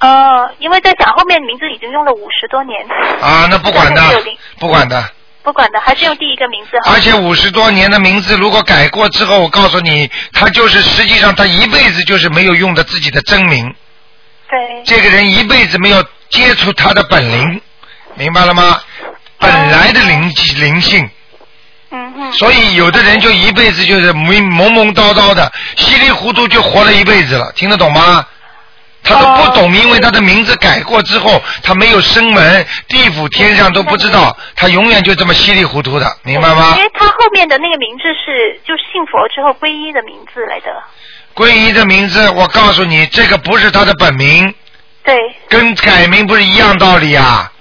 [0.01, 2.77] 哦，因为在讲后面名字已经用了五十多年。
[3.21, 4.01] 啊，那不管的
[4.59, 5.01] 不管的。
[5.47, 6.91] 不管的，还是用第一个名字哈。
[6.93, 13.73] 而且五十多年的名字，如果改过之后，我告诉你，他就是实际上他一辈子就是没有用的自己的真名。
[14.49, 14.83] 对。
[14.83, 17.61] 这个人一辈子没有接触他的本灵，
[18.15, 18.77] 明白了吗？
[19.39, 21.09] 本来的灵灵性。
[21.91, 22.33] 嗯嗯。
[22.33, 28.27] 所以有的人就一辈子就是懵懵懵叨叨的，稀里糊涂就活了一辈子了，听得懂吗？
[29.07, 36.83] 他都不懂，因为他的名字改过之后，他没有生门，地府天上都不知道，他永远就这么稀里糊涂的，明白吗因？
[36.83, 40.67] 为他后面的那个名字是就是信佛之后皈依的名字来的。
[41.33, 44.53] 皈依的名字，我告诉你，这个不是他的本名，
[45.03, 45.15] 对
[45.47, 47.51] 跟改名不是一样道理啊？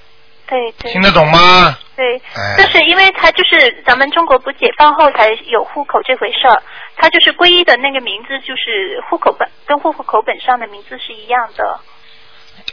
[0.49, 0.93] 对对。
[0.93, 1.77] 听得懂吗？
[1.97, 6.63] 对，哎但是因为他就是咱们中国不解放后才有户口这回事儿，
[6.97, 11.81] 他就是皈依的那个名字就是户口本跟户口本上的名字是一样的。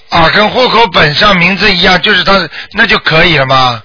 [0.10, 2.34] 啊，跟户口本上名字一样，就是他
[2.74, 3.82] 那就可以了吗？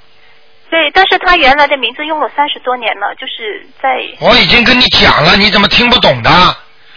[0.70, 3.88] 对，但是他原来的名字用了三十多年了，就是在
[4.20, 6.30] 我已经跟你讲了，你怎么听不懂的？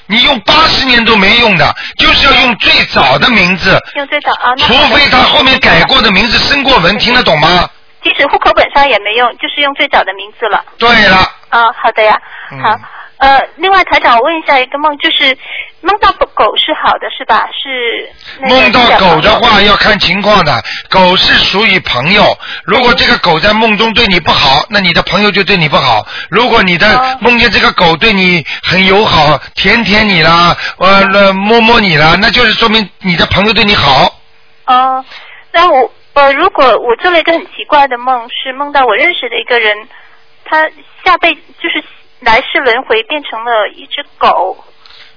[0.07, 4.51] 你用八十年都没用的，就是要用最早的名字，用最早啊。
[4.57, 7.69] 那除非他后面改过的名字申过文，听得懂吗？
[8.03, 10.63] 即使户口本上也没用，就是用最早的名字了。
[10.77, 11.17] 对了，
[11.49, 12.19] 啊，好的呀，
[12.51, 12.79] 嗯好。
[13.17, 15.37] 呃，另外台长，我问一下一个梦，就是
[15.81, 17.47] 梦到狗是好的是吧？
[17.53, 18.09] 是
[18.47, 22.35] 梦到狗的话要看情况的，狗是属于朋友。
[22.65, 26.03] 如果这个狗在梦中对你不好，那你的朋友就对你不好。
[26.31, 34.11] 如果你哦的梦见这个狗对你很友好，舔舔你啦，呃，呃摸摸你啦，那就是说明你的朋友对你好。
[34.65, 35.05] 哦，
[35.51, 39.87] 那我呃，如果我做了一个很奇怪的梦，是梦到我认识的一个人，
[40.43, 40.69] 他
[41.05, 41.83] 下辈就是
[42.19, 44.57] 来世轮回变成了一只狗。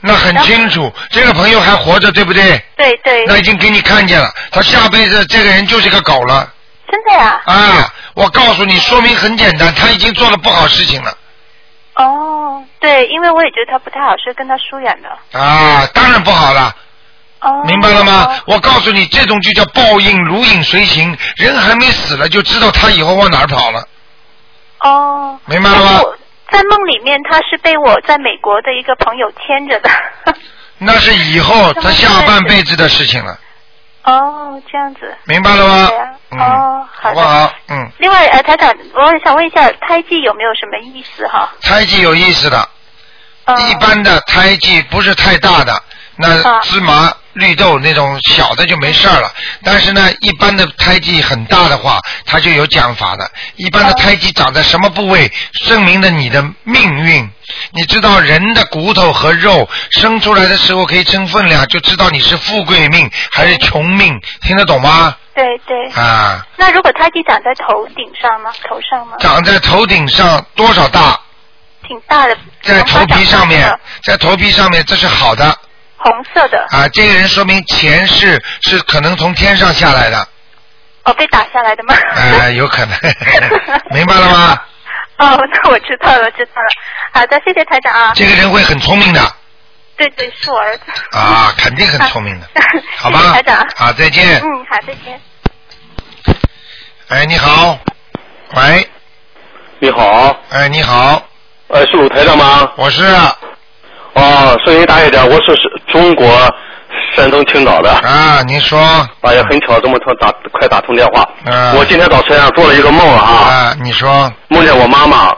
[0.01, 2.63] 那很清楚，这个朋友还活着，对不对？
[2.77, 3.25] 对对。
[3.27, 6.53] 那已经给你看见了，他下辈子这个人就是个狗了。
[6.91, 7.41] 真的呀？
[7.47, 11.17] 啊，我告诉你，说明很简单，他已经做了不好事情了。
[11.97, 15.39] 哦，对，因为我也觉得他不太好，是跟他疏远的。
[15.39, 16.75] 啊，当然不好了。
[17.45, 17.63] 哦。
[17.67, 18.37] 明白了吗？
[18.47, 21.17] 我告诉你，这种就叫报应，如影随形。
[21.37, 23.87] 人还没死了，就知道他以后往哪儿跑了。
[24.81, 25.39] 哦。
[25.47, 26.01] 明白了吗？
[26.51, 29.91] 在梦里面，他是被我在美国的一个朋友牵着的。
[30.79, 33.39] 那是以后 他下半辈子的事情了，
[34.05, 35.17] 哦，这样子。
[35.25, 36.11] 明白了吗对啊？
[36.31, 37.21] 嗯，哦，好的。
[37.21, 37.53] 好不好？
[37.69, 41.51] 嗯，另外，呃，台长，我想问一下，胎记有没有什么意思哈？
[41.63, 42.69] 胎记有意思的，
[43.47, 45.83] 哦一般的胎记不是太大的，
[46.17, 49.33] 那啊芝麻、绿豆那种小的就没事儿了。
[49.65, 53.31] 但是呢，一般的胎记很大的话，它就有讲法的。
[53.57, 55.31] 一般的胎记长在什么部位，
[55.67, 57.29] 证明了你的命运。
[57.73, 65.17] 你知道人的骨头和肉生出来的时候可以称分量，就知道你是富贵命还是穷命，听得懂吗？
[65.35, 65.91] 对对。
[66.01, 68.53] 啊，那如果胎记长在头顶上吗？
[68.69, 69.17] 头上吗？
[69.19, 71.19] 长在头顶上多少大？
[71.87, 72.37] 挺大的。
[72.63, 75.55] 在头皮上面在头皮上面，这是好的。
[76.05, 76.67] 红色的。
[76.71, 80.29] 啊，这个人说明前世是可能从天上下来的，
[81.05, 81.95] 哦，被打下来的吗？
[82.15, 82.97] 呃，有可能，
[83.91, 84.61] 明白了吗？
[85.17, 86.69] 哦，那我知道了，知道了。
[87.13, 88.13] 好的，谢谢台长啊。
[88.15, 89.21] 这个人会很聪明的
[89.97, 90.83] 对对，是我儿子。
[91.13, 92.47] 啊，肯定很聪明的，
[92.99, 93.67] 好谢谢吗台长。？
[93.77, 94.41] 好，再见。
[94.41, 95.21] 嗯，好，再见。
[97.09, 97.79] 哎，你好，
[98.57, 98.89] 喂，
[99.79, 101.23] 你好，哎，你好，
[101.69, 102.69] 呃，是鲁台长吗？
[102.77, 103.03] 我是。
[104.15, 106.27] 哦，声音大一点，我是是中国
[107.17, 107.91] 山东青岛的。
[107.91, 108.79] 啊，您说。
[109.23, 111.23] 哎呀，很巧，这么通打快打通电话。
[111.45, 111.75] 啊。
[111.77, 113.21] 我今天早晨啊做了一个梦啊。
[113.21, 114.33] 啊，你说。
[114.49, 115.35] 梦见我妈妈，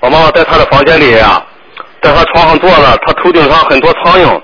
[0.00, 1.42] 我妈妈在她的房间里啊，
[2.00, 4.40] 在她床上坐着，她头顶上很多苍蝇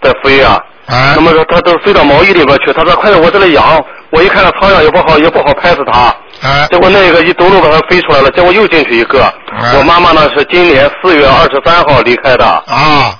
[0.00, 0.58] 在飞啊。
[0.86, 1.14] 啊。
[1.16, 3.84] 那么说她都飞到毛衣里边去，她说快点，我这里痒。
[4.10, 6.14] 我一看到苍蝇也不好，也不好拍死它。
[6.42, 6.66] 啊。
[6.70, 9.32] 结果那个一走路把它飞出来了，结果又进去一个。
[9.78, 12.44] 我妈妈呢是今年四月二十三号离开的。
[12.44, 13.18] 啊。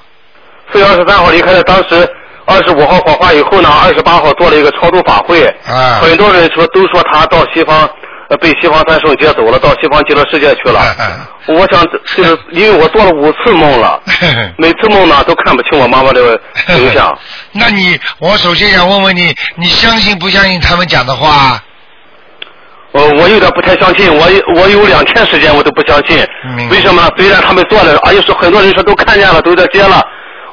[0.72, 2.08] 四月二十三号离开的，当时
[2.44, 5.44] 二十五号火化以后呢，二十八号做了一个超度法会。
[5.66, 6.00] 啊。
[6.02, 7.88] 很多人说都说他到西方，
[8.28, 10.80] 呃，被西方三圣接走了，到西方极乐世界去了。
[11.46, 14.00] 我想就是， 因为我做了五次梦了，
[14.58, 17.16] 每次梦呢都看不清我妈妈的形象。
[17.52, 21.62] 那你，我首先想问问你，你相信不相信他们讲的话？
[22.96, 24.26] 呃，我有点不太相信，我
[24.56, 26.26] 我有两天时间我都不相信。
[26.70, 27.10] 为什么？
[27.18, 30.02] 虽然他们做了，而且说很多人说都看见了，都在接了，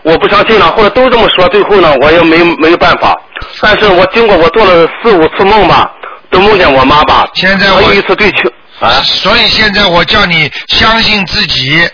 [0.01, 3.17] 我不相信了，或者都这么说，最后呢，我也没没有办法。
[3.61, 5.89] 但是我经过我做了四五次梦吧，
[6.29, 7.25] 都梦见我妈吧。
[7.33, 11.87] 现在我有一次对球啊，所以现在我叫你相信自己，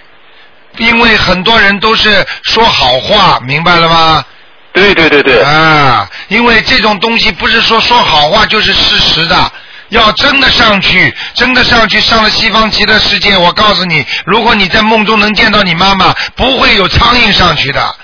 [0.77, 4.25] 因为很多人都是说好话，明白了吗？
[4.73, 5.41] 对对对对。
[5.43, 9.35] 啊，因为这种东西不是说说好话就是事实的。
[9.89, 17.95] 要真的上去，真的上去上了西方极乐世界，我告诉你，如果你在梦中能见到你妈妈，不会有苍蝇上去的，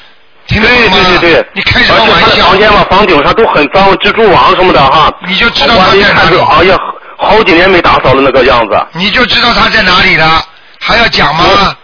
[0.48, 0.98] 听得懂吗？
[1.20, 2.48] 对对对，你开什么玩笑？
[2.48, 5.12] 房间嘛，房顶上都很脏，蜘蛛网什么的哈。
[5.28, 6.78] 你就知道他在哪里哎呀，
[7.18, 8.88] 好几年没打扫了那个样子。
[8.94, 10.44] 你就知道他在哪里了，
[10.80, 11.76] 还要讲吗？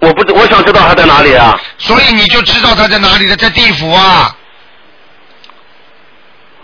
[0.00, 1.58] 我不知，我想知道他在哪里啊。
[1.78, 4.34] 所以你就知道他在哪里了，在地府啊。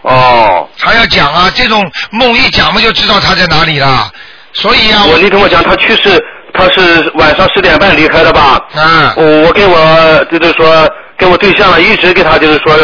[0.02, 0.68] 哦。
[0.78, 4.10] 他要讲啊，这种梦一讲嘛，就知道他在哪里了。
[4.52, 6.22] 所以啊，我你听我讲，他去世，
[6.52, 8.60] 他是晚上十点半离开的吧？
[8.74, 9.12] 嗯。
[9.16, 12.74] 我我跟我就是说跟我对象呢，一直给他就是说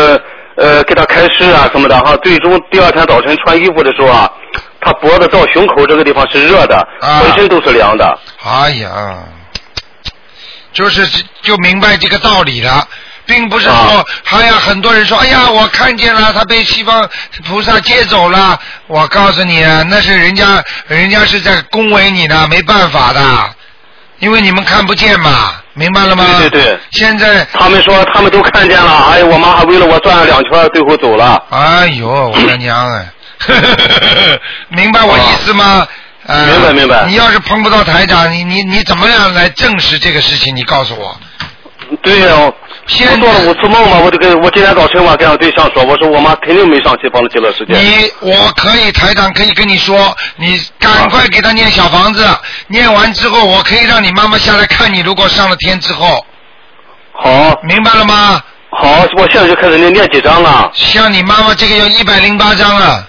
[0.56, 2.16] 呃给他开示啊什么的哈。
[2.22, 4.30] 最终第二天早晨穿衣服的时候啊，
[4.80, 8.18] 他脖子到胸口这个地方是热的，啊浑身都是凉的。
[8.44, 9.18] 哎呀，
[10.72, 11.06] 就是
[11.42, 12.86] 就明白这个道理了。
[13.28, 17.06] 并不是说，还有很多人说，哎呀，我看见了，他被西方
[17.46, 18.58] 菩萨接走了。
[18.86, 23.20] 我告诉你啊，那是人家，人家是在恭维你的，没办法的，
[24.18, 26.24] 因为你们看不见嘛，明白了吗？
[26.38, 26.80] 对对对。
[26.90, 31.40] 现在他们说他们都看见了，哎呀，我妈还为了我转了两圈，最后走了。
[31.50, 33.06] 哎呦，我的娘哎！
[34.70, 35.86] 明白我意思吗？
[36.26, 40.54] 呃明白明白你要是碰不到台长，你你你怎么样来证实这个事情？
[40.56, 41.18] 你告诉我。
[42.02, 42.52] 对呀、
[42.86, 47.74] 先做了五次梦嘛，我就跟我今天早晨我跟我对象说，我说我妈肯定没上西方的极乐世界。
[47.74, 52.24] 你我可以台长可以跟你说，你赶快给他念小房子，
[52.66, 55.00] 念完之后我可以让你妈妈下来看你。
[55.00, 56.24] 如果上了天之后，
[57.12, 58.42] 好，明白了吗？
[58.70, 60.70] 好，我现在就开始念念几张了？
[60.74, 63.08] 像你妈妈这个要一百零八张了。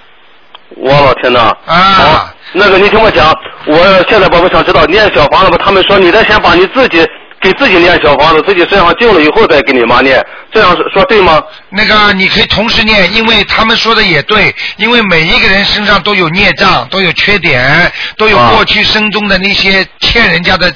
[0.77, 1.51] 我老天呐！
[1.65, 3.77] 啊，好，那个你听我讲，我
[4.07, 7.05] 现在宝宝想知道念小房子吧，他们说你得先把你自己
[7.41, 11.41] 给自己念小房子，自己身上净了以后再给你妈念，这样说对吗？
[11.69, 20.71] 那个你可以同时念，因为他们说的也对，因为每一个人身上都有孽障，都有缺点，都有过去生中的那些欠人家的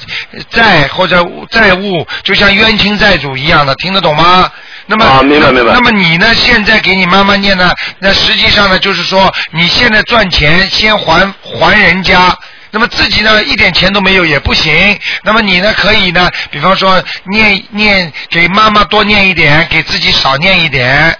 [0.48, 4.50] 债或者债务，就像冤亲债主一样的，听得懂吗？
[4.86, 6.32] 那么，啊明白明白那么你呢？
[6.34, 7.72] 现在给你妈妈念呢？
[7.98, 12.34] 那实际上呢，就是说你现在赚钱先还还人家。
[12.74, 14.98] 那么自己呢一点钱都没有也不行。
[15.22, 17.00] 那么你呢可以呢，比方说
[17.30, 21.16] 念念给妈妈多念一点，给自己少念一点。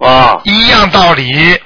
[0.00, 0.38] 啊。
[0.44, 1.58] 一样道理。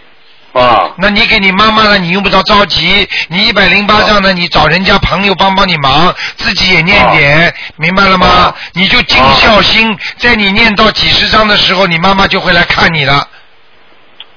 [0.53, 0.93] 啊。
[0.99, 3.09] 那你给你妈妈呢，你用不着着急。
[3.27, 8.55] 你一百零八章呢，你找人家朋友帮帮你忙，自己也念点，明白了吗？
[8.75, 13.27] 你就尽孝心，在你念到几十章的时候，你妈妈就会来看你了。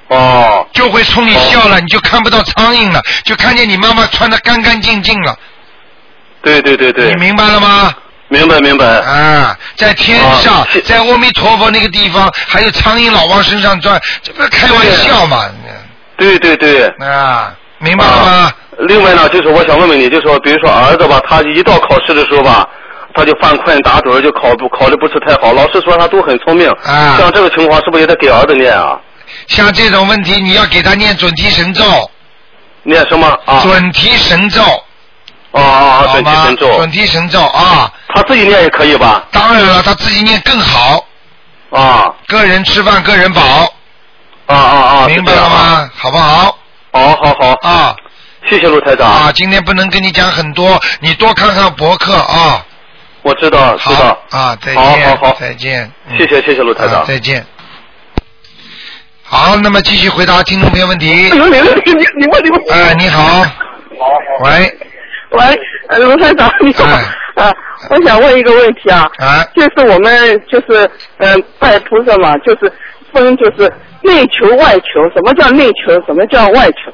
[0.10, 0.66] 哦。
[0.74, 5.36] 就会冲你笑了，你就看不到苍蝇了，就看见你妈妈穿的干干净净了。
[6.42, 7.10] 对对对对。
[7.10, 7.94] 你明白了吗？
[8.28, 8.86] 明白明白。
[8.86, 15.46] 啊，在天上，在阿弥陀佛那个地方，还有苍蝇老往身上转，这不是开玩笑嘛？
[16.18, 16.88] 对对对。
[17.00, 18.52] 啊，明白了吗？
[18.80, 22.68] 另外呢，就是我想问问你，就说比如说儿子吧，他一到考试的时候吧，
[23.14, 25.54] 他就犯困打盹，就考不考的不是太好。
[25.54, 26.68] 老师说他都很聪明。
[26.84, 27.18] 啊。
[27.20, 29.00] 像这个情况，是不是也得给儿子念啊？
[29.48, 31.84] 像这种问题，你要给他念准提神咒。
[32.84, 33.62] 念什么啊？
[33.62, 34.62] 准提神咒。
[35.52, 36.78] 哦哦哦，准提神咒。
[36.78, 37.92] 准提神咒啊。
[38.14, 39.24] 他自己念也可以吧？
[39.32, 41.06] 当然了，他自己念更好。
[41.72, 42.14] 啊。
[42.28, 43.42] 个人吃饭，个人饱。
[44.48, 45.06] 啊啊啊！
[45.08, 45.90] 明白了吗？
[45.96, 46.58] 好不好？
[46.92, 47.70] 好好好。
[47.70, 47.96] 啊。
[48.48, 49.10] 谢谢陆台长。
[49.10, 52.64] 啊，今天不能跟你讲很多，你多看看博客啊。
[53.24, 54.16] 我知道，知道。
[54.30, 54.84] 啊，再见。
[54.84, 55.92] 好好好再见。
[56.08, 56.98] 嗯谢谢谢谢陆台长。
[57.02, 57.44] 啊再见。
[59.36, 61.08] 好，那么继续回答听众朋友问题。
[61.08, 61.60] 你你
[61.94, 62.62] 你你问你问。
[62.72, 63.46] 哎，你好。
[64.46, 64.78] 喂。
[65.32, 65.60] 喂，
[65.90, 66.86] 呃卢台长， 你好。
[66.86, 67.54] 啊，
[67.90, 69.06] 我想问一个问题啊。
[69.18, 69.44] 啊。
[69.54, 72.72] 就是我们就是嗯、呃拜菩萨嘛，就是
[73.12, 73.70] 分就是
[74.04, 76.94] 内求外求，什么叫内求，什么叫外求？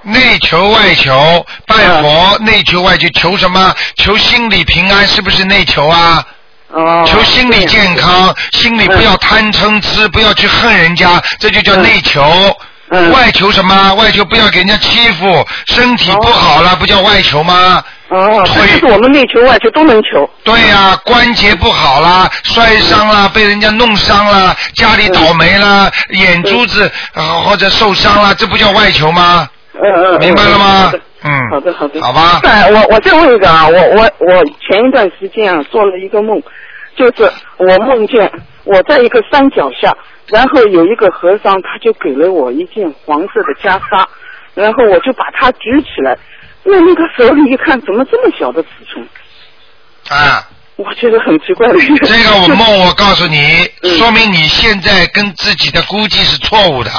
[0.00, 3.74] 内求外求，拜佛内求外求，求什么？
[3.96, 6.24] 求心理平安，是不是内求啊？
[6.74, 7.04] 哦。
[7.06, 12.22] 求心理健康，心里不要贪嗔痴，不要去恨人家，这就叫内求。
[13.12, 13.94] 外求什么？
[13.94, 17.82] 外求不要给人家欺负，身体不好了，不叫外求吗？
[18.08, 20.28] 哦，这就是我们内求外求都能求。
[20.44, 29.48] 对呀、关节不好啦，摔伤啦，被人家弄伤啦，家里倒霉啦，眼珠子呃或者受伤啦，这不叫外求吗？
[29.74, 30.20] 嗯嗯。
[30.20, 30.92] 明白了吗？
[31.24, 31.50] 嗯。
[31.50, 32.00] 好的好的。
[32.00, 32.38] 好吧。
[32.44, 36.40] 哎，我我再问一个啊，我我我前一段时间啊做了一个梦，
[36.96, 38.30] 就是我梦见
[38.64, 39.94] 我在一个山脚下，
[40.28, 44.06] 然后有一个和尚，他就给了我一件黄色的袈裟，
[44.54, 46.16] 然后我就把它举起来，
[46.64, 49.06] 那那个手里一看，怎么这么小的尺寸？
[50.08, 50.48] 啊。
[50.76, 51.74] 我觉得很奇怪的。
[51.78, 53.64] 这个我梦，我告诉你，
[53.96, 56.90] 说明你现在跟自己的估计是错误的。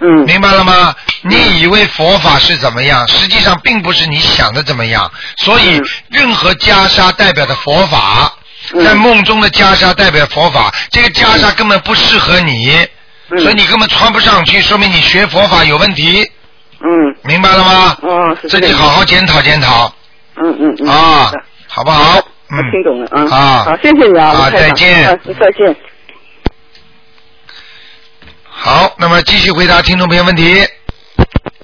[0.00, 0.26] 嗯。
[0.26, 0.94] 明白了吗？
[1.22, 5.10] 你以为佛法是怎么样，实际上并不是你想的怎么样。
[5.38, 5.80] 所以，
[6.10, 8.34] 任何袈裟代表的佛法，
[8.84, 12.70] 在梦中的袈裟代表佛法，这个袈裟根本不适合你，
[13.38, 16.30] 所以你根本穿不上去，说明你学佛法有问题。
[16.80, 17.16] 嗯。
[17.22, 17.96] 明白了吗？
[18.02, 18.36] 嗯。
[18.48, 19.92] 自己好好检讨检讨。
[20.36, 20.88] 嗯嗯嗯。
[20.88, 21.32] 啊，
[21.68, 22.16] 好不好？
[22.48, 23.36] 我听懂了啊。
[23.36, 24.28] 啊好，谢谢你啊。
[24.28, 25.76] 啊再见啊再见。
[28.48, 30.66] 好，那么继续回答听众朋友问题。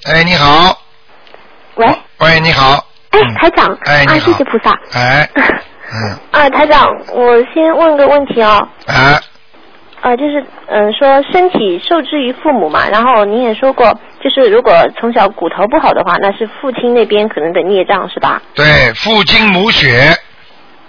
[0.05, 0.81] 哎，你好。
[1.75, 1.87] 喂。
[2.19, 2.85] 喂，你好。
[3.11, 3.67] 哎，台长。
[3.71, 4.77] 啊，哎你好谢谢菩萨。
[4.93, 5.29] 哎。
[5.93, 6.17] 嗯。
[6.31, 8.67] 啊，台长，我先问个问题哦。
[8.87, 9.19] 啊。
[10.01, 18.41] 呃，就是嗯，说身体受制于父母嘛，然后您也说过，就是如果从小骨头不好的话，那是父亲那边可能的孽障是吧？
[18.53, 18.65] 对，
[18.95, 20.13] 父精母血。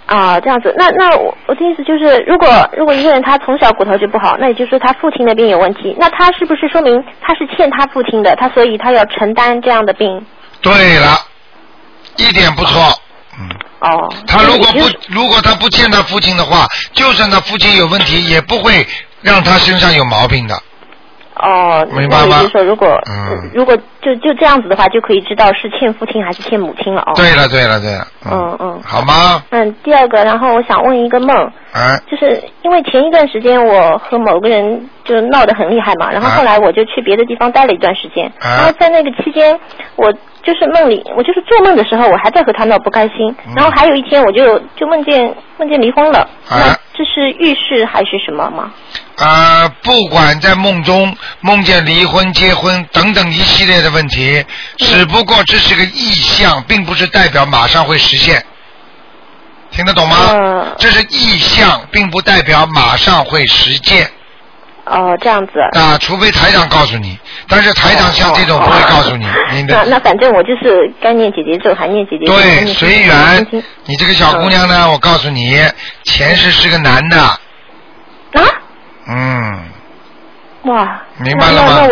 [0.05, 2.47] 啊，这样子，那那我我的意思就是，如果
[2.77, 10.25] 如果一个人他从小骨头就不好，那也就是说他父亲那边有问题，那他是不是说明他是欠他父亲的，他所以他要承担这样的病？
[10.61, 11.15] 对了，
[12.17, 12.81] 一点不错。
[13.79, 14.13] 哦。
[14.27, 14.79] 他如果不
[15.09, 18.85] 如果他不欠他父亲的话，就算他父亲有问题，也不会
[19.21, 20.55] 让他身上有毛病的。
[21.37, 27.11] 哦，明白吗就是说，如果、嗯如果就就这样子的话，就可以知道是欠父亲还是欠母亲了哦。
[27.13, 28.81] 对了，对了，对了，嗯嗯。
[28.85, 29.43] 好吗？
[29.49, 31.35] 嗯，第二个，然后我想问一个梦，
[31.73, 39.59] 啊，就是因为前一段时间我和某个人就闹得很厉害嘛，然后后来我就去别的地方待了一段时间，啊然后在那个期间，
[39.97, 40.13] 我
[40.45, 43.15] 就是梦里，我就是做梦的时候，我还在和他闹不开心，
[43.47, 48.71] 嗯然后还有一天我就就梦见梦见离婚了，啊那这是预示还是什么吗？
[49.17, 54.45] 啊，不管在梦中梦见离婚、结婚等等一系列的问题，嗯
[54.77, 58.43] 只不过这是个意象，并不是代表马上会实现。
[59.71, 60.15] 听得懂吗？
[60.33, 64.09] 嗯这是意象，并不代表马上会实践。
[64.85, 65.53] 哦，这样子。
[65.73, 67.17] 啊，除非台长告诉你，
[67.47, 73.63] 但是台长像这种不会告诉你，明白那那反正我就是该念姐姐咒还念姐姐咒，对随缘。
[73.85, 75.57] 你这个小姑娘呢，我告诉你，
[76.03, 77.19] 前世是个男的。
[77.19, 77.39] 啊？
[79.07, 79.59] 嗯，
[80.63, 81.87] 哇，明白了吗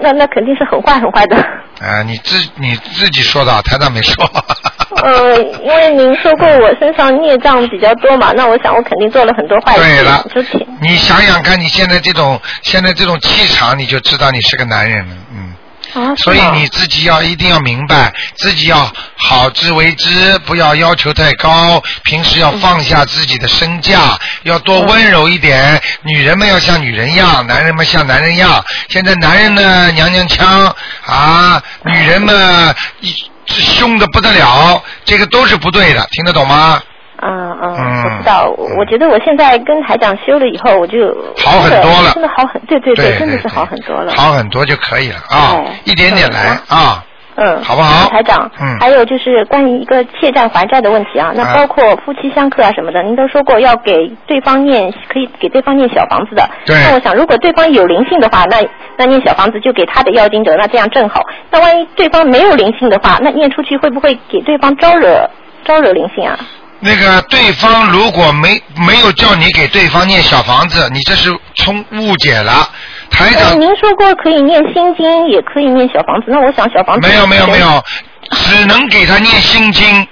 [0.00, 1.36] 那那肯定是很坏很坏的。
[1.80, 4.24] 啊， 你自你自己说的，台长没说。
[5.02, 9.80] 呃，因为您说过我身上孽障比较多嘛，那我想我肯定做了很多坏事。
[9.80, 15.45] 对了就挺你想想看，你现在这种现在这种气场，你就知道你是个男人了，嗯。
[15.96, 21.82] 啊，所以你自己要一定要明白，自己要好自为之，不要要求太高。
[22.04, 25.82] 平时要放下自己的身价，要多温柔一点。
[26.02, 28.62] 女人们要像女人一样，男人们像男人一样。
[28.90, 30.66] 现在男人呢娘娘腔
[31.06, 33.14] 啊，女人们一
[33.48, 36.82] 凶的不得了，这个都是不对的，听得懂吗？
[37.22, 38.54] 嗯嗯，我知道。
[38.56, 44.12] 我我觉得我现在跟台长修了以后，我就好很多了真的好很，对对对真的是好很多了。
[44.12, 47.02] 好很多就可以了啊，一点点来啊。
[47.38, 56.48] 嗯，好不好台长，嗯还有就是关于一个欠债还债的问题啊，那啊包括夫妻相克啊什么的，您都说过要给对方念，可以给对方念小房子的。
[56.64, 58.56] 对那我想，如果对方有灵性的话，那
[58.96, 61.20] 那念小房子就给他的要经者，那这样正好。
[61.50, 65.28] 那万一对方没有灵性的话，那念出去会不会给对方招惹
[65.62, 66.38] 招惹灵性啊？
[66.80, 72.68] 那个对方如果没没有叫你给对方念小房子，你这是冲误解了。
[73.10, 77.82] 台呃，长您说过可以念心经，也可以念小房子，那我想小房子没有没有没有，
[78.30, 80.02] 只能给他念心经。
[80.02, 80.06] 哦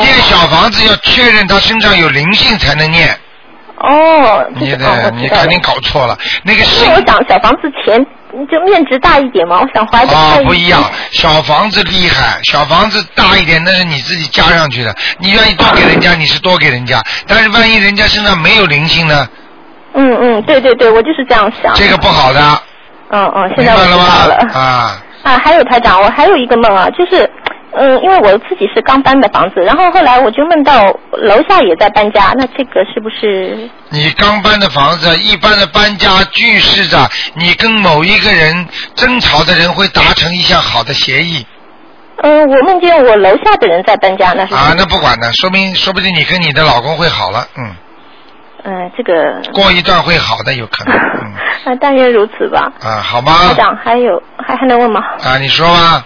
[0.00, 3.08] 念小房子要确认他身上有灵性才能念，
[3.78, 6.16] 哦，你的你肯定搞错了。
[6.42, 8.04] 那个因心为我想小房子钱
[8.50, 19.28] 就面值大一点嘛，我想怀的啊不一样，小房子厉害，小房子大一点那是你自己加上去的，你愿意多给人家你是多给人家，但是万一人家身上没有灵性呢，
[19.94, 21.74] 嗯嗯，对对对，我就是这样想。
[21.74, 22.40] 这个不好的，
[23.10, 24.58] 嗯嗯，现明在我知道白了吗了。？
[24.58, 27.28] 啊，啊，还有台长，我还有一个梦啊，就是，
[27.78, 33.68] 嗯，因为我自己是刚搬的房子，然后后来我就梦到楼下也在搬家，那这个是不是？
[33.90, 36.08] 你刚搬的房子，一般的搬家
[36.40, 36.98] 预示着
[37.34, 41.46] 你跟某一个人争吵的人会达成一项好的协议
[42.22, 47.76] 嗯，我梦见我楼下的人在搬家，那是啊，那不管了，说明说不定你跟你的老公会好了，嗯，
[48.64, 50.96] 嗯，这个过一段会好的有可能，
[51.68, 52.72] 嗯啊，但愿如此吧。
[52.80, 53.48] 啊，好吗？
[53.48, 55.02] 台长，还有还还能问吗？
[55.22, 56.02] 啊，你说吧，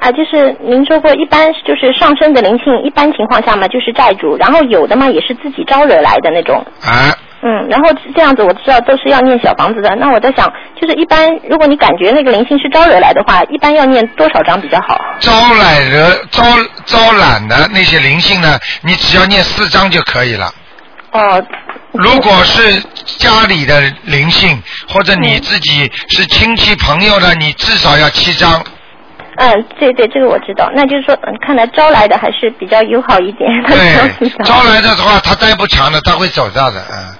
[0.00, 6.64] 啊，就是您说过，一般就是上升的灵性，一般情况下嘛就是债主，然后有的嘛也是自己招惹来的那种。
[6.84, 9.94] 啊，嗯，然后这样子我知道都是要念小房子的。
[9.96, 15.00] 那我在想，就是一般如果你感觉那个灵性是招惹来的话，一般要念多少张比较好？
[15.18, 16.42] 招揽惹招
[16.84, 20.52] 招揽的那些灵性呢，你只要念四张就可以了。
[21.12, 21.44] 哦。
[21.92, 28.62] 如果是家里的灵性，或者你自己是亲戚朋友的，你至少要七章。
[29.36, 30.70] 嗯，对对，这个我知道。
[30.74, 33.50] 那就是说，嗯，看来招来的还是比较友好一点。
[33.64, 37.14] 对， 招来的话，他待不长的，他会走掉的，嗯。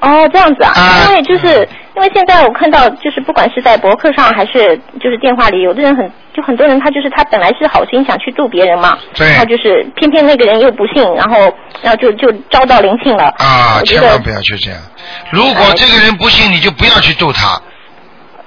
[0.00, 13.24] 哦，这样子啊，因为就是因为现在我看到，就是不管是在博客上还是就是电话里，有的人很就很多人他就是他本来是好心想去度别人嘛，对然后就是偏偏那个人又不信，然后然后就就招到灵性了。
[13.36, 14.80] 啊，千万不要去这样。
[15.30, 17.60] 如果这个人不信，你就不要去度他。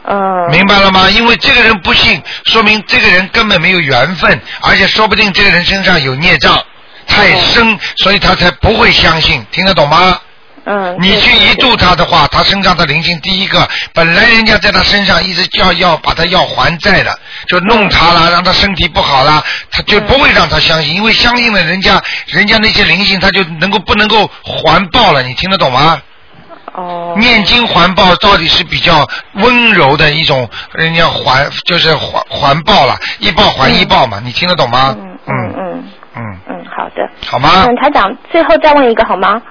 [0.07, 0.49] 嗯。
[0.51, 1.09] 明白了吗？
[1.09, 6.61] 因为这个人不信，说明这个人根本没有缘分，而且说不定这个人身上有孽障
[7.07, 9.45] 太深，所以他才不会相信。
[9.51, 10.19] 听得懂吗？
[10.65, 10.95] 嗯。
[10.99, 25.23] 你去一度他的话，他身上的灵性，第一个，本来人家在他身上一直叫要把他要还债的，就弄他嗯了，让他身体不好了，他就不会让他相信，因为相信了人家，人家那些灵性，他就能够不能够还报了？
[25.23, 26.01] 你听得懂吗？
[26.73, 27.15] 哦。
[27.17, 34.95] 念经环抱到底是比较温柔的一种，人家环就是环环抱了，一抱还一抱嘛，你听得懂吗？
[34.99, 37.09] 嗯嗯嗯嗯嗯，好的。
[37.25, 39.41] 好吗嗯，台长，最后再问一个好吗？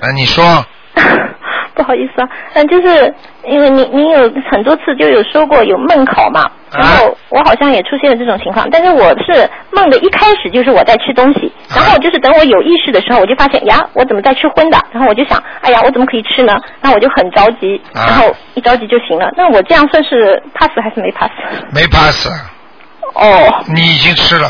[0.00, 0.64] 啊，你说
[1.74, 3.12] 不好意思啊，嗯，就是
[3.46, 14.78] 因为您您有很多次就有说过有梦考嘛，然后我好像也出现了这种情况，但是我是梦的一开始就是我在吃东西，然后就是等我有意识的时候，我就发现呀，我怎么在吃荤的？
[14.92, 16.54] 然后我就想，哎呀，我怎么可以吃呢？
[16.80, 19.30] 然后我就很着急，啊然后一着急就行了。
[19.36, 21.30] 那我这样算是 pass 还是没 pass？
[21.72, 22.28] 没 pass，
[23.14, 24.48] 哦你已经吃了，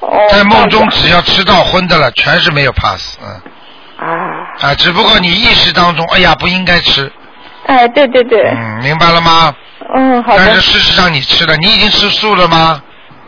[0.00, 3.50] 哦，在梦中只要吃到荤的了，全是没有 pass，嗯。
[4.00, 4.68] 啊。
[4.68, 7.10] 啊，只不过你意识当中，哎呀，不应该吃，
[7.66, 9.54] 哎，对对对，嗯，明白了吗？
[9.94, 12.82] 嗯，好的但是，事实上你吃了，你已经吃素了吗？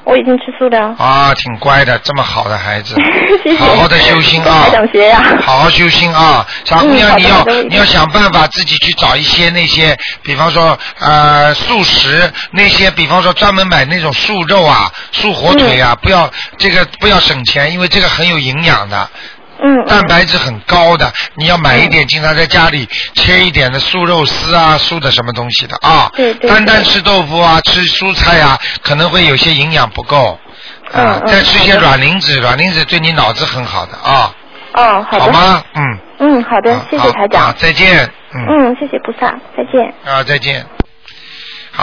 [0.04, 0.96] 我已经吃素了。
[0.98, 2.96] 啊，挺乖的，这么好的孩子，
[3.44, 3.56] 谢谢。
[3.56, 5.22] 好好的修心啊台，长学呀。
[5.40, 19.08] 好好修心啊，小姑娘，嗯你要你要想办法自己去找一些那些，比方说呃素食，那些比方说专门买那种素肉啊、素火腿嗯啊，不要这个不要省钱，因为这个很有营养的。
[19.62, 26.10] 嗯蛋白质很高的，你要买一点，经常在家里切一点的素肉丝啊，素的什么东西的啊。
[26.14, 30.38] 对对单单吃豆腐啊，吃蔬菜啊，可能会有些营养不够。
[30.92, 34.34] 啊，嗯再吃一些软磷脂，软磷脂对你脑子很好的啊，
[34.74, 35.24] 哦，好的。
[35.24, 35.62] 好吗？
[35.74, 37.46] 嗯，嗯，好的，谢谢台长。
[37.46, 38.04] 好，再见。
[38.34, 38.46] 嗯。
[38.48, 39.94] 嗯，谢谢菩萨，再见。
[40.04, 40.66] 啊，再见。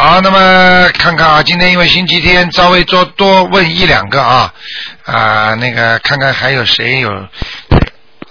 [0.02, 4.50] 好，那么看看啊，今天因为星期天，稍微多多问一两个啊
[5.04, 7.10] 啊，那个看看还有谁有。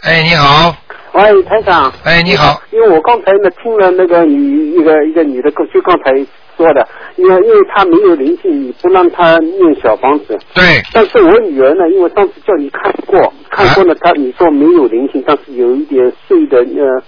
[0.01, 0.75] 哎，你好，
[1.13, 1.93] 喂，台长。
[2.05, 2.63] 哎，你好。
[2.71, 6.11] 因为我刚才呢听了那个女一个一个女的，就刚才
[6.57, 10.39] 说的，因为因为她没有灵性，你不让她念小房子。
[10.55, 10.81] 对。
[10.95, 17.03] 但是我女儿呢，因为上次叫你看过，看过了，她你说没有灵性，但是有一点碎的呃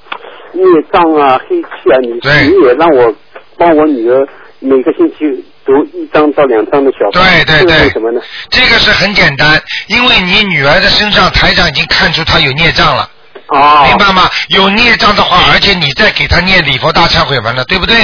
[0.53, 2.09] 孽障啊、黑气啊，你
[2.51, 3.15] 你也让我
[3.57, 4.29] 帮我女儿
[4.61, 7.45] 每个星期读一张到两张的小房子。
[7.45, 8.21] 对对对为什么呢？
[8.51, 13.11] 这个是很简单，因为你女儿的身上台长已经看出她有孽障了。
[13.49, 13.85] 哦。
[13.89, 14.29] 明白吗？
[14.49, 17.97] 有孽障的话，而且你再给她念礼佛大忏悔文了，对不对？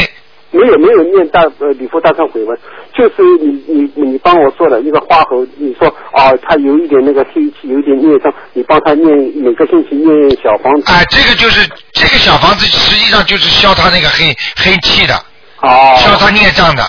[0.52, 2.56] 没有没有念大呃礼佛大忏悔文，
[2.96, 10.90] 就是你你你帮我做的一个花猴，你说哦他有一点那个黑气，有一点孽障，你帮他念每个星期念小房子。
[10.90, 15.20] 啊，这个就是这个小房子，实际上就是消他那个黑黑气的，
[15.62, 16.82] 哦，消他孽障的，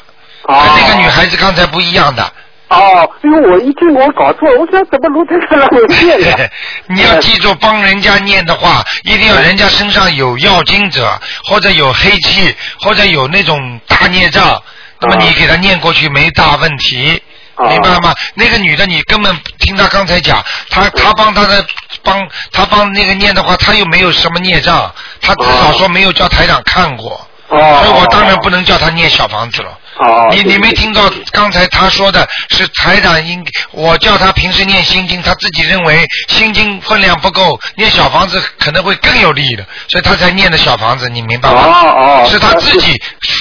[0.44, 2.24] 哦跟那个女孩子刚才不一样的。
[2.70, 6.52] 哦，因为我一听我搞错，我想怎么卢台长让我念的？
[6.90, 14.62] 你要记住，帮人家念的话，一定要人家身上有要经者，或者有黑气，或者有那种大孽障，
[15.00, 17.22] 那么你给他念过去没大问题。
[17.60, 18.14] 明白吗？
[18.36, 21.66] 那个女的，你根本听她刚才讲，她她帮她的
[22.04, 29.78] 帮她帮那个念的话，她又没有什么孽障，她至少说没有叫台长看过，哦所以我当然不能叫他念小房子了。
[30.00, 41.62] 哦，你你没听到刚才他说的是财长应我叫他平时念心经，他自己认为心经分量不够，念小房子可能会更有利的，所以他才念的小房子，你明白吗？
[41.62, 42.94] 哦哦是他自己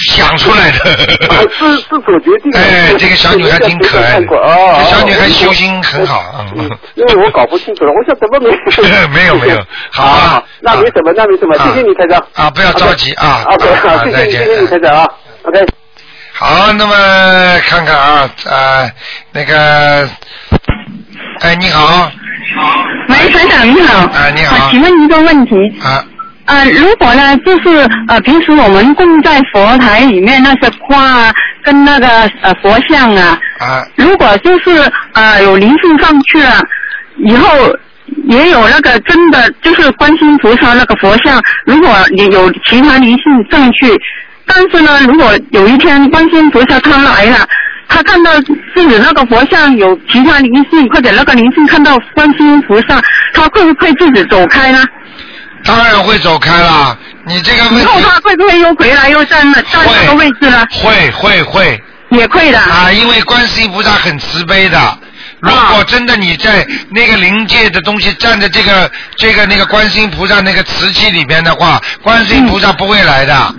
[0.09, 0.77] 想出来的。
[1.57, 2.59] 是是所决定的。
[2.59, 9.57] 哎，这个小女孩挺可爱的，哦，这小女孩修心很好，嗯，因为我搞不清楚了，我想怎么没没有 没有，
[9.91, 12.23] 好啊，那没什么，那没什么，谢谢你台长。
[12.33, 15.07] 啊，不要着急啊 OK，好，再见谢谢你台长啊。
[15.43, 15.65] OK。
[16.39, 16.93] 好，那么
[17.65, 18.91] 看看啊，呃，
[19.31, 20.07] 那个，
[21.41, 22.11] 哎，你好，
[23.09, 24.05] 喂，台长你好。
[24.05, 25.55] 啊，你好啊请问一个问题。
[25.81, 26.05] 啊。
[26.45, 31.33] 啊，如果呢，就是呃，平时我们供在佛台里面那些花啊，
[31.63, 32.07] 跟那个
[32.43, 34.69] 呃佛像啊，啊，如果就是
[35.13, 36.61] 呃有灵性上去了，
[37.17, 37.49] 以后
[38.29, 43.91] 也有那个真的就是观世音菩萨那个佛像，如果你有其他灵性上去，
[44.47, 47.47] 但是呢，如果有一天观世音菩萨他来了。
[47.89, 53.01] 他看到自己那个佛像有其他灵性，或者那个灵性看到观世音菩萨，
[53.33, 54.83] 他会不会自己走开呢？
[55.63, 56.99] 当然会走开了。
[57.25, 60.65] 你这个问题，以后他会不会又回来又站了站那个位置呢？
[60.69, 61.81] 会会会。
[62.09, 62.59] 也会的。
[62.59, 64.99] 啊，因为观世音菩萨很慈悲的。
[65.39, 73.55] 如果真的你在那个灵界的东西站在这个这个那个观世音菩萨那个瓷器里边的话，观世音菩萨不会来的。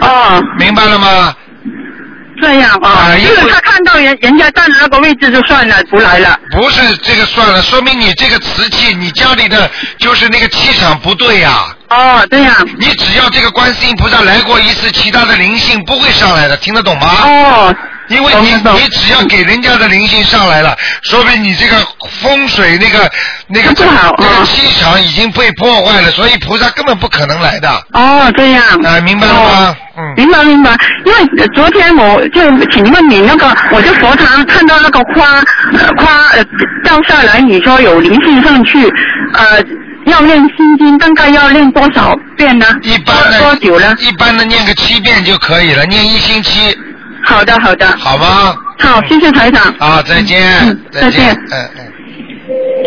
[0.00, 0.42] 哦。
[0.58, 1.34] 明白了吗？
[2.42, 6.38] 这样啊，就是他看到人人家站的那个位置就算了，不来了。
[6.50, 11.52] 不是这个算了，说明你这个瓷器，你家里的就是那个气场不对呀、
[11.90, 12.56] 哦，对呀。
[12.76, 17.08] 你只要这个观世音菩萨来过一次，其他的灵性不会上来的，听得懂吗？
[17.22, 17.74] 哦。
[18.08, 21.76] 因为你你只要给人家的灵性上来了，说明你这个
[22.20, 23.10] 风水那个
[23.48, 23.72] 那个
[24.18, 27.68] 那个气场已经被破坏了，所以菩萨根本不可能来的。
[27.92, 28.62] 哦，这样。
[28.84, 29.76] 啊，明白了吗？
[29.96, 30.14] 嗯。
[30.16, 30.76] 明白明白，
[31.06, 35.42] 因为呃昨天我就请问你那个，我就佛堂看到那个花
[35.72, 36.44] 呃花呃
[36.84, 38.86] 掉下来，你说有灵性上去，
[39.32, 39.62] 呃
[40.06, 42.66] 要念心经，大概要念多少遍呢？
[42.82, 43.94] 一般的多久呢？
[43.98, 46.76] 一般的念个七遍就可以了，念一星期。
[47.24, 47.86] 好的好的。
[47.98, 48.56] 好吗？
[48.78, 49.74] 好，谢谢台长。
[49.78, 50.40] 啊，再见，
[50.90, 51.34] 再见。
[51.52, 52.86] 嗯嗯。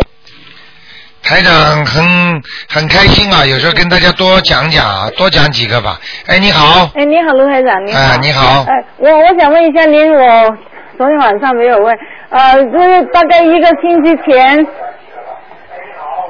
[1.24, 6.00] 台长很很开心啊，有时候跟大家多讲讲啊，多讲几个吧。
[6.28, 8.00] 哎，你好，哎，你好，卢台长，你好。
[8.00, 10.58] 哎你好哎，我我想问一下您，我
[10.98, 11.98] 昨天晚上没有问，
[12.30, 14.66] 呃，就是大概一个星期前，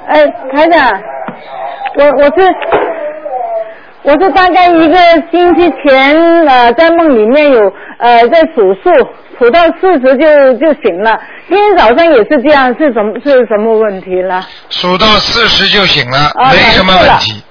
[0.08, 0.99] 哎，台长，
[1.97, 2.47] 我我是
[4.08, 4.97] 我是大概一个
[5.30, 6.16] 星期前
[6.47, 7.60] 呃在梦里面有
[7.99, 8.89] 呃在数数，
[9.38, 11.20] 数到四十就就醒了。
[11.49, 14.41] 今天早上也是这样，是什么是什么问题了？
[14.70, 17.43] 数到四十就醒了，啊没什么问题。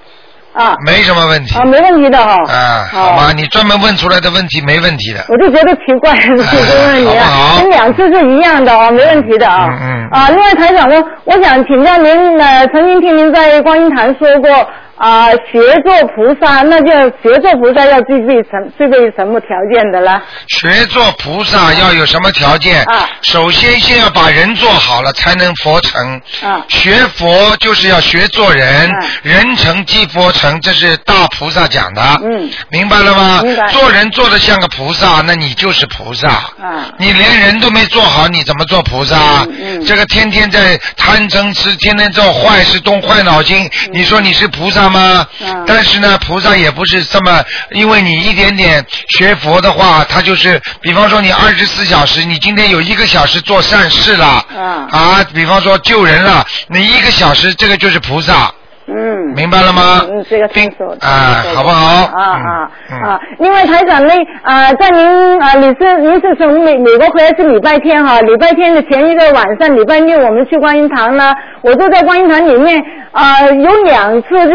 [0.55, 1.59] 啊，没什么问题。
[1.59, 2.33] 啊，没问题的哈。
[2.51, 3.33] 啊，好吗？
[3.37, 5.21] 你专门问出来的问题没问题的。
[5.29, 9.69] 我就觉得奇怪，这个问题啊，跟两次是一样的啊，没问题的啊。
[9.79, 10.97] 嗯啊，另外台长呢，
[11.27, 14.49] 我想请教您，呃，曾经听您在观音堂说过。
[14.97, 16.91] 啊，学做菩萨，那就
[17.23, 20.23] 学做菩萨要具备什具备什么条件的啦？
[20.49, 22.83] 学做菩萨要有什么条件？
[22.85, 26.19] 啊，首先先要把人做好了，才能佛成。
[26.43, 28.91] 啊，学佛就是要学做人，
[29.23, 32.03] 人成即佛成，这是大菩萨讲的。
[32.25, 33.43] 嗯，明白了吗？
[33.43, 33.67] 明白。
[33.67, 36.29] 做人做的像个菩萨，那你就是菩萨。
[36.29, 39.47] 啊，你连人都没做好，你怎么做菩萨？
[39.47, 44.86] 嗯，这个天天在贪嗔痴，天天做坏事，动坏脑筋，你说你是菩萨？
[44.91, 45.27] 吗？
[45.67, 54.45] 但是呢，菩萨也不是这么，因为你一点点学佛的话，他就是，比方说你二十四小时，你今天有一个小时做善事了，
[54.91, 58.53] 啊，比方说救人了，你一个小时这个就是菩萨。
[58.89, 60.01] 嗯，明白了吗？
[60.09, 62.07] 嗯，这个清楚啊，好不好？
[62.17, 63.21] 啊啊啊！
[63.39, 72.81] 另外台长那啊，在您啊，你是您是从美美国回来是礼拜天哈，礼拜天的前一个晚上，礼拜六我们去观音堂呢，我就在观音堂里面
[73.11, 74.55] 啊，有两次就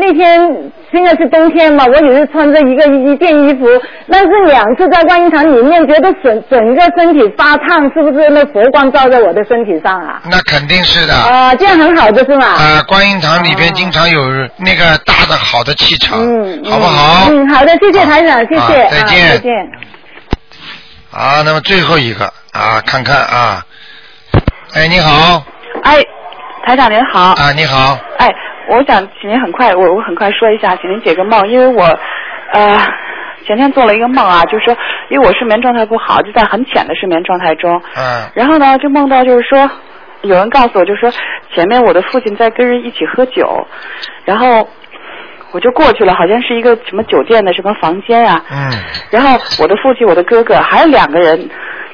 [0.00, 3.66] 那天现在是冬天嘛，我也是穿着一个一件衣服，
[4.10, 10.20] 但是两次在观音堂里面觉得整整个身体发烫，是不是那佛光照在我的身体上啊？
[10.28, 11.14] 那肯定是的。
[11.14, 12.46] 啊，这样很好的是吗？
[12.46, 14.20] 啊，观音堂里边经常有
[14.56, 17.26] 那个大的好的气场，嗯，好不好？
[17.30, 19.52] 嗯，好的，谢谢台长，谢谢，再见，再见。
[21.10, 23.62] 啊，那么最后一个啊，看看啊，
[24.74, 25.42] 哎，你好，
[25.82, 25.96] 哎，
[26.66, 27.32] 台长您好。
[27.32, 27.98] 啊，你好。
[28.18, 28.28] 哎，
[28.70, 31.84] 我想请您很快，我我很快说一下，请您解个梦，因为我
[32.52, 32.78] 呃
[33.46, 34.76] 前天做了一个梦啊，就是说，
[35.08, 39.70] 因为我睡眠状态不好，就在很浅的睡眠状态中，嗯，然后呢就梦到就是说，
[40.22, 41.10] 有人告诉我，就说
[41.54, 43.66] 前面我的父亲在跟人一起喝酒，
[44.24, 44.68] 然后。
[45.50, 48.38] 我就过去了，好像是一个什么酒店的什么房间啊。
[48.50, 48.70] 嗯。
[49.08, 51.48] 然后我的父亲、我的哥哥还有两个人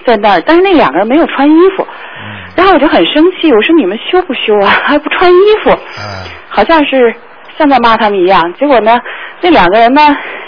[0.05, 1.87] 在那儿，但是那两个人没有穿衣服。
[1.87, 2.51] 嗯。
[2.57, 4.67] 然后我就很生气，我说你们羞不羞啊？
[4.85, 5.71] 还不穿衣服？
[5.71, 6.27] 嗯。
[6.49, 7.15] 好像是
[7.57, 8.53] 像在骂他们一样。
[8.55, 8.99] 结果呢，
[9.41, 10.03] 那两个人呢，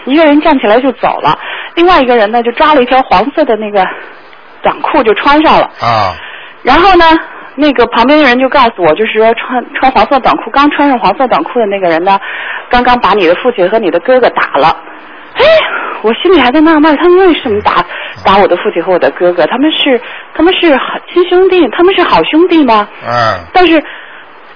[0.06, 1.38] 一个人站起来就走了，
[1.76, 3.86] 另外一个人呢就抓了一条黄色的那个
[4.62, 5.70] 短裤就穿上了。
[5.80, 6.10] 啊。
[6.64, 7.04] 然后呢？
[7.56, 12.20] 那个旁边的人就告诉我，就是说穿穿黄色短裤，刚穿上黄色短裤的那个人呢，
[12.70, 14.76] 刚刚把你的父亲和你的哥哥打了。
[15.34, 15.44] 哎，
[16.02, 17.84] 我心里还在纳闷，他们为什么打
[18.24, 19.46] 打我的父亲和我的哥哥？
[19.46, 20.00] 他们是
[20.34, 20.78] 他们是
[21.12, 22.88] 亲兄弟，他们是好兄弟吗？
[23.06, 23.40] 嗯。
[23.52, 23.82] 但是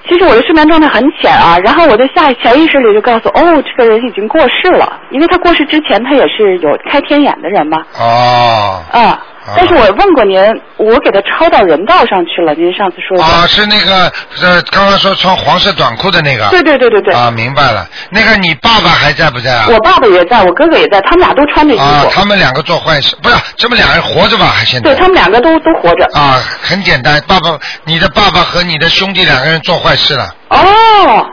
[0.08, 7.82] 其实我的睡眠状态很浅啊，然后我的下潜意识里就告诉，哦，这个人已经过世了，因为他过世之前他也是有开天眼的人嘛。
[7.98, 8.82] 哦。
[8.90, 9.20] 啊。
[9.56, 10.40] 但是我问过您，
[10.76, 12.54] 我给他抄到人道上去了。
[12.54, 16.48] 您上次说的啊，是那个呃，刚刚说穿黄色短裤的那个。
[16.50, 17.14] 对对对对对。
[17.14, 17.86] 啊，明白了。
[18.10, 19.66] 那个你爸爸还在不在啊？
[19.68, 21.84] 我爸爸也在，我哥哥也在，他们俩都穿着衣服。
[21.84, 24.46] 啊，他们两个做坏事，不是，这么两人活着吧？
[24.46, 24.90] 还现在？
[24.90, 26.06] 对他们两个都都活着。
[26.14, 30.34] 啊，很简单，爸爸，你的爸爸和你的兄弟两个人做坏事了。
[30.48, 30.58] 哦。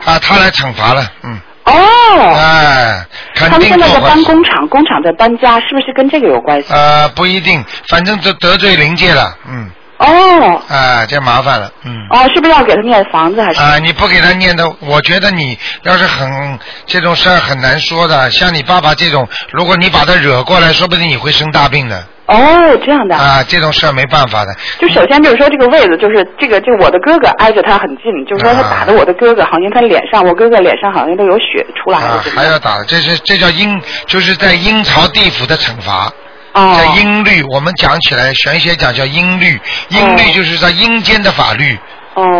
[0.04, 1.38] 啊，他来惩罚了，嗯。
[1.68, 2.34] 哦。
[2.34, 4.00] 哎，肯他们现在在。
[4.00, 6.72] 搬工厂，工厂在搬家，是不是跟这个有关系？
[6.72, 9.70] 呃，不一定，反正就得罪灵界了，嗯。
[9.98, 10.62] 哦。
[10.68, 11.92] 啊，这麻烦了，嗯。
[12.10, 13.60] 哦，是不是要给他念房子还是？
[13.60, 18.30] 啊，你不给他念的，我觉得你要是很这种事儿很难说的。
[18.30, 22.04] 像你爸爸这种，如果你把他惹过来，说不定你会生大病的。
[22.28, 23.16] 哦，这样的。
[23.16, 24.54] 啊，这种事儿没办法的。
[24.78, 32.16] 就首先就是说这个位子，就是这个，就我的哥哥挨着他很近，就是说他打的我的哥哥，好像他脸上，我哥哥脸上好像都有血出来了。
[32.16, 36.12] 啊，还要打，这是这叫阴，就是在阴曹地府的惩罚。
[36.52, 36.76] 哦。
[36.76, 39.58] 叫阴律，我们讲起来，玄学讲叫阴律，
[39.88, 41.74] 阴律就是在阴间的法律。
[41.74, 41.78] 哦。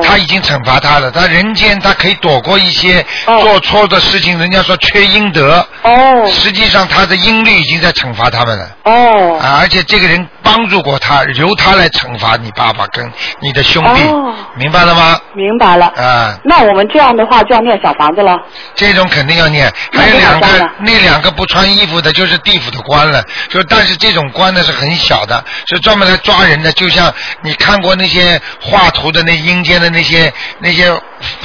[0.03, 5.67] 他已经惩罚他了，他人间他可以躲过一些做错的事情，人家说缺阴德。
[5.83, 6.27] 哦。
[6.31, 8.71] 实际上他的阴律已经在惩罚他们了。
[8.85, 9.39] 哦。
[9.41, 15.21] 啊，而且这个人帮助过他，由他来惩罚你爸爸跟你的兄弟，哦明白了吗？
[15.35, 15.87] 明白了。
[15.97, 18.37] 啊，那我们这样的话就要念小房子了。
[18.75, 19.73] 这种肯定要念。
[19.93, 23.23] 还有两个，那两个不穿衣服的，就是地府的官了。
[23.49, 26.73] 就但是这种官呢是很小的，是专门来抓人的。
[26.73, 27.13] 就像
[27.43, 30.91] 你看过那些画图的那阴间的那些那些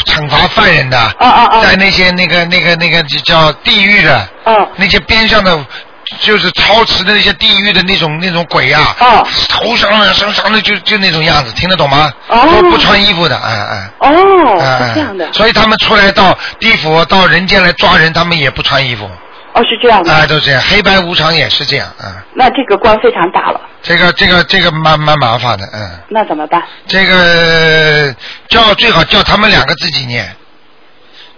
[0.06, 1.16] 惩罚犯人的，
[1.62, 4.28] 在那些那个那个那个叫地狱的，
[4.78, 5.64] 那些边上的。
[6.20, 8.96] 就是操持的那些地狱的那种那种鬼呀、
[9.50, 12.12] 头上啊身上的就就那种样子，听得懂吗？
[12.30, 13.90] 都不穿衣服的，哎哎。
[14.00, 15.32] 哦，这样的。
[15.34, 19.10] 所以他们出来到地府、到人间来抓人，他们也不穿衣服。
[19.54, 20.12] 哦，是这样的。
[20.12, 22.24] 啊，都这样，黑白无常也是这样，啊。
[22.34, 25.90] 那这个官非常大了，这个这个这个蛮蛮麻烦的，嗯。
[26.10, 26.62] 那怎么办？
[26.88, 28.14] 这个
[28.50, 30.36] 叫最好叫他们两个自己念，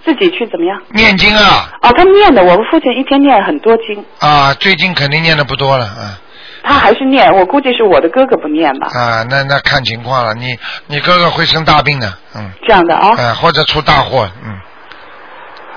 [0.06, 0.82] 自己去怎么样？
[0.94, 6.20] 念经啊哦，他念的，我们父亲一天念很多经，啊，最近肯定念的不多了啊
[6.68, 13.10] 他还是念，我估计是我的哥哥不念吧，啊，那那看情况了，你你哥哥会生大病的，嗯，这样的啊。
[13.22, 14.58] 啊，或者出大祸，嗯，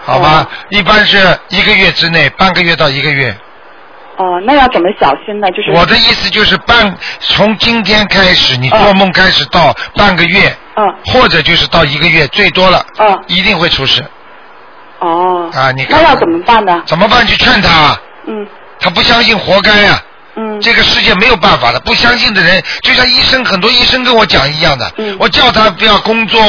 [0.09, 1.19] 好吧，一般是
[1.49, 3.37] 一个月之内，半个月到一个月。
[4.17, 5.49] 哦，那要怎么小心呢？
[5.51, 14.03] 就是我的意思就是半从今天开始，你做梦开始到半个月，嗯，或者就是到一个月，最多了，嗯，一定会出事
[14.99, 15.71] 哦，啊！
[15.73, 16.83] 你看那要怎么办呢？
[16.87, 17.25] 怎么办？
[17.27, 18.47] 去劝他，嗯，
[18.81, 20.03] 他不相信，活该呀、
[20.39, 26.41] 嗯，这个世界没有办法的，不相信的人，就像医生，很多医生跟我讲一样的，嗯我叫他不要工作，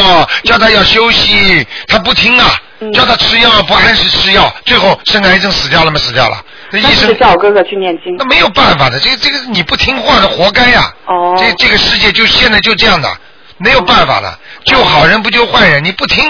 [0.44, 5.98] 叫他要休息，他不听啊，嗯叫他吃药不按时吃药，最后生癌症死掉了吗？
[5.98, 6.40] 死掉了。
[6.72, 8.16] 那医生叫我哥哥去念经。
[8.20, 11.36] 那没有办法的，这个这个你不听话的，活该呀、哦。
[11.36, 13.12] 这这个世界就现在就这样的，
[13.58, 16.24] 没有办法了，救好人不救坏人，你不听，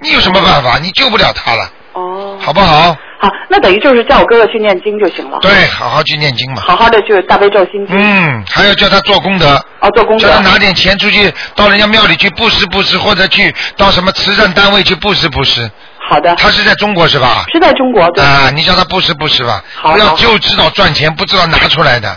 [0.00, 0.78] 你有什么办法？
[0.78, 2.38] 你救不了他了，哦。
[2.40, 2.96] 好不好？
[3.24, 5.38] 好，那等于就是叫我哥哥去念经就行了。
[5.40, 6.60] 对，好好去念经嘛。
[6.60, 7.96] 好好的去大悲咒心经。
[7.96, 9.54] 嗯，还要叫他做功德。
[9.80, 10.28] 哦，做功德。
[10.28, 15.70] 叫他拿点钱出去到人家庙里去布施布施，或者去到什么慈善单位去布施布施。
[16.06, 16.34] 好的。
[16.36, 17.46] 他是在中国是吧？
[17.50, 18.22] 是在中国对。
[18.22, 22.14] 啊，你叫他布施布施吧，好不要好就知道赚钱，不知道拿出来的，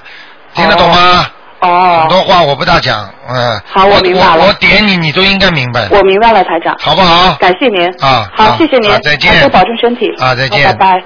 [0.53, 1.25] 听得懂吗？
[1.59, 1.99] 哦。
[2.01, 3.61] 很多话我不大讲，嗯。
[3.71, 5.87] 好我明白了我点你，你都应该明白。
[5.91, 6.75] 我明白了，台长。
[6.79, 7.33] 好不好？
[7.39, 7.87] 感谢您。
[7.99, 8.29] 啊。
[8.35, 8.91] 好，谢谢您。
[8.91, 10.05] 好再见多保重身体。
[10.19, 11.03] 啊再见拜拜。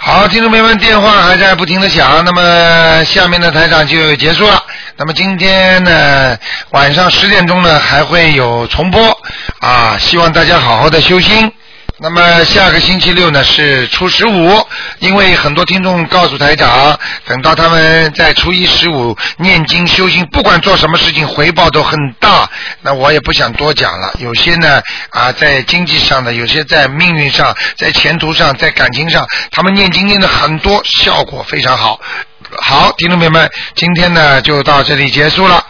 [0.00, 4.62] 好，听众朋友们，电话还在不停的响，那么下面的台长就结束了。
[4.96, 6.38] 那么今天呢，
[6.70, 9.02] 晚上十点钟呢还会有重播
[9.60, 11.52] 啊，希望大家好好的修心。
[12.00, 14.66] 那么下个星期六呢是初十五，
[15.00, 16.96] 因为很多听众告诉台长，
[17.26, 22.48] 等到他们在初一十五念经修行，不管做什么事情回报都很大。
[22.82, 24.80] 那我也不想多讲了，有些呢
[25.10, 32.00] 啊在经济上的，有些在命运上，在前途上，在感情上，他们念经念的很多，效果非常好。
[32.60, 35.64] 好，听众朋友们，今天呢就到这里结束了。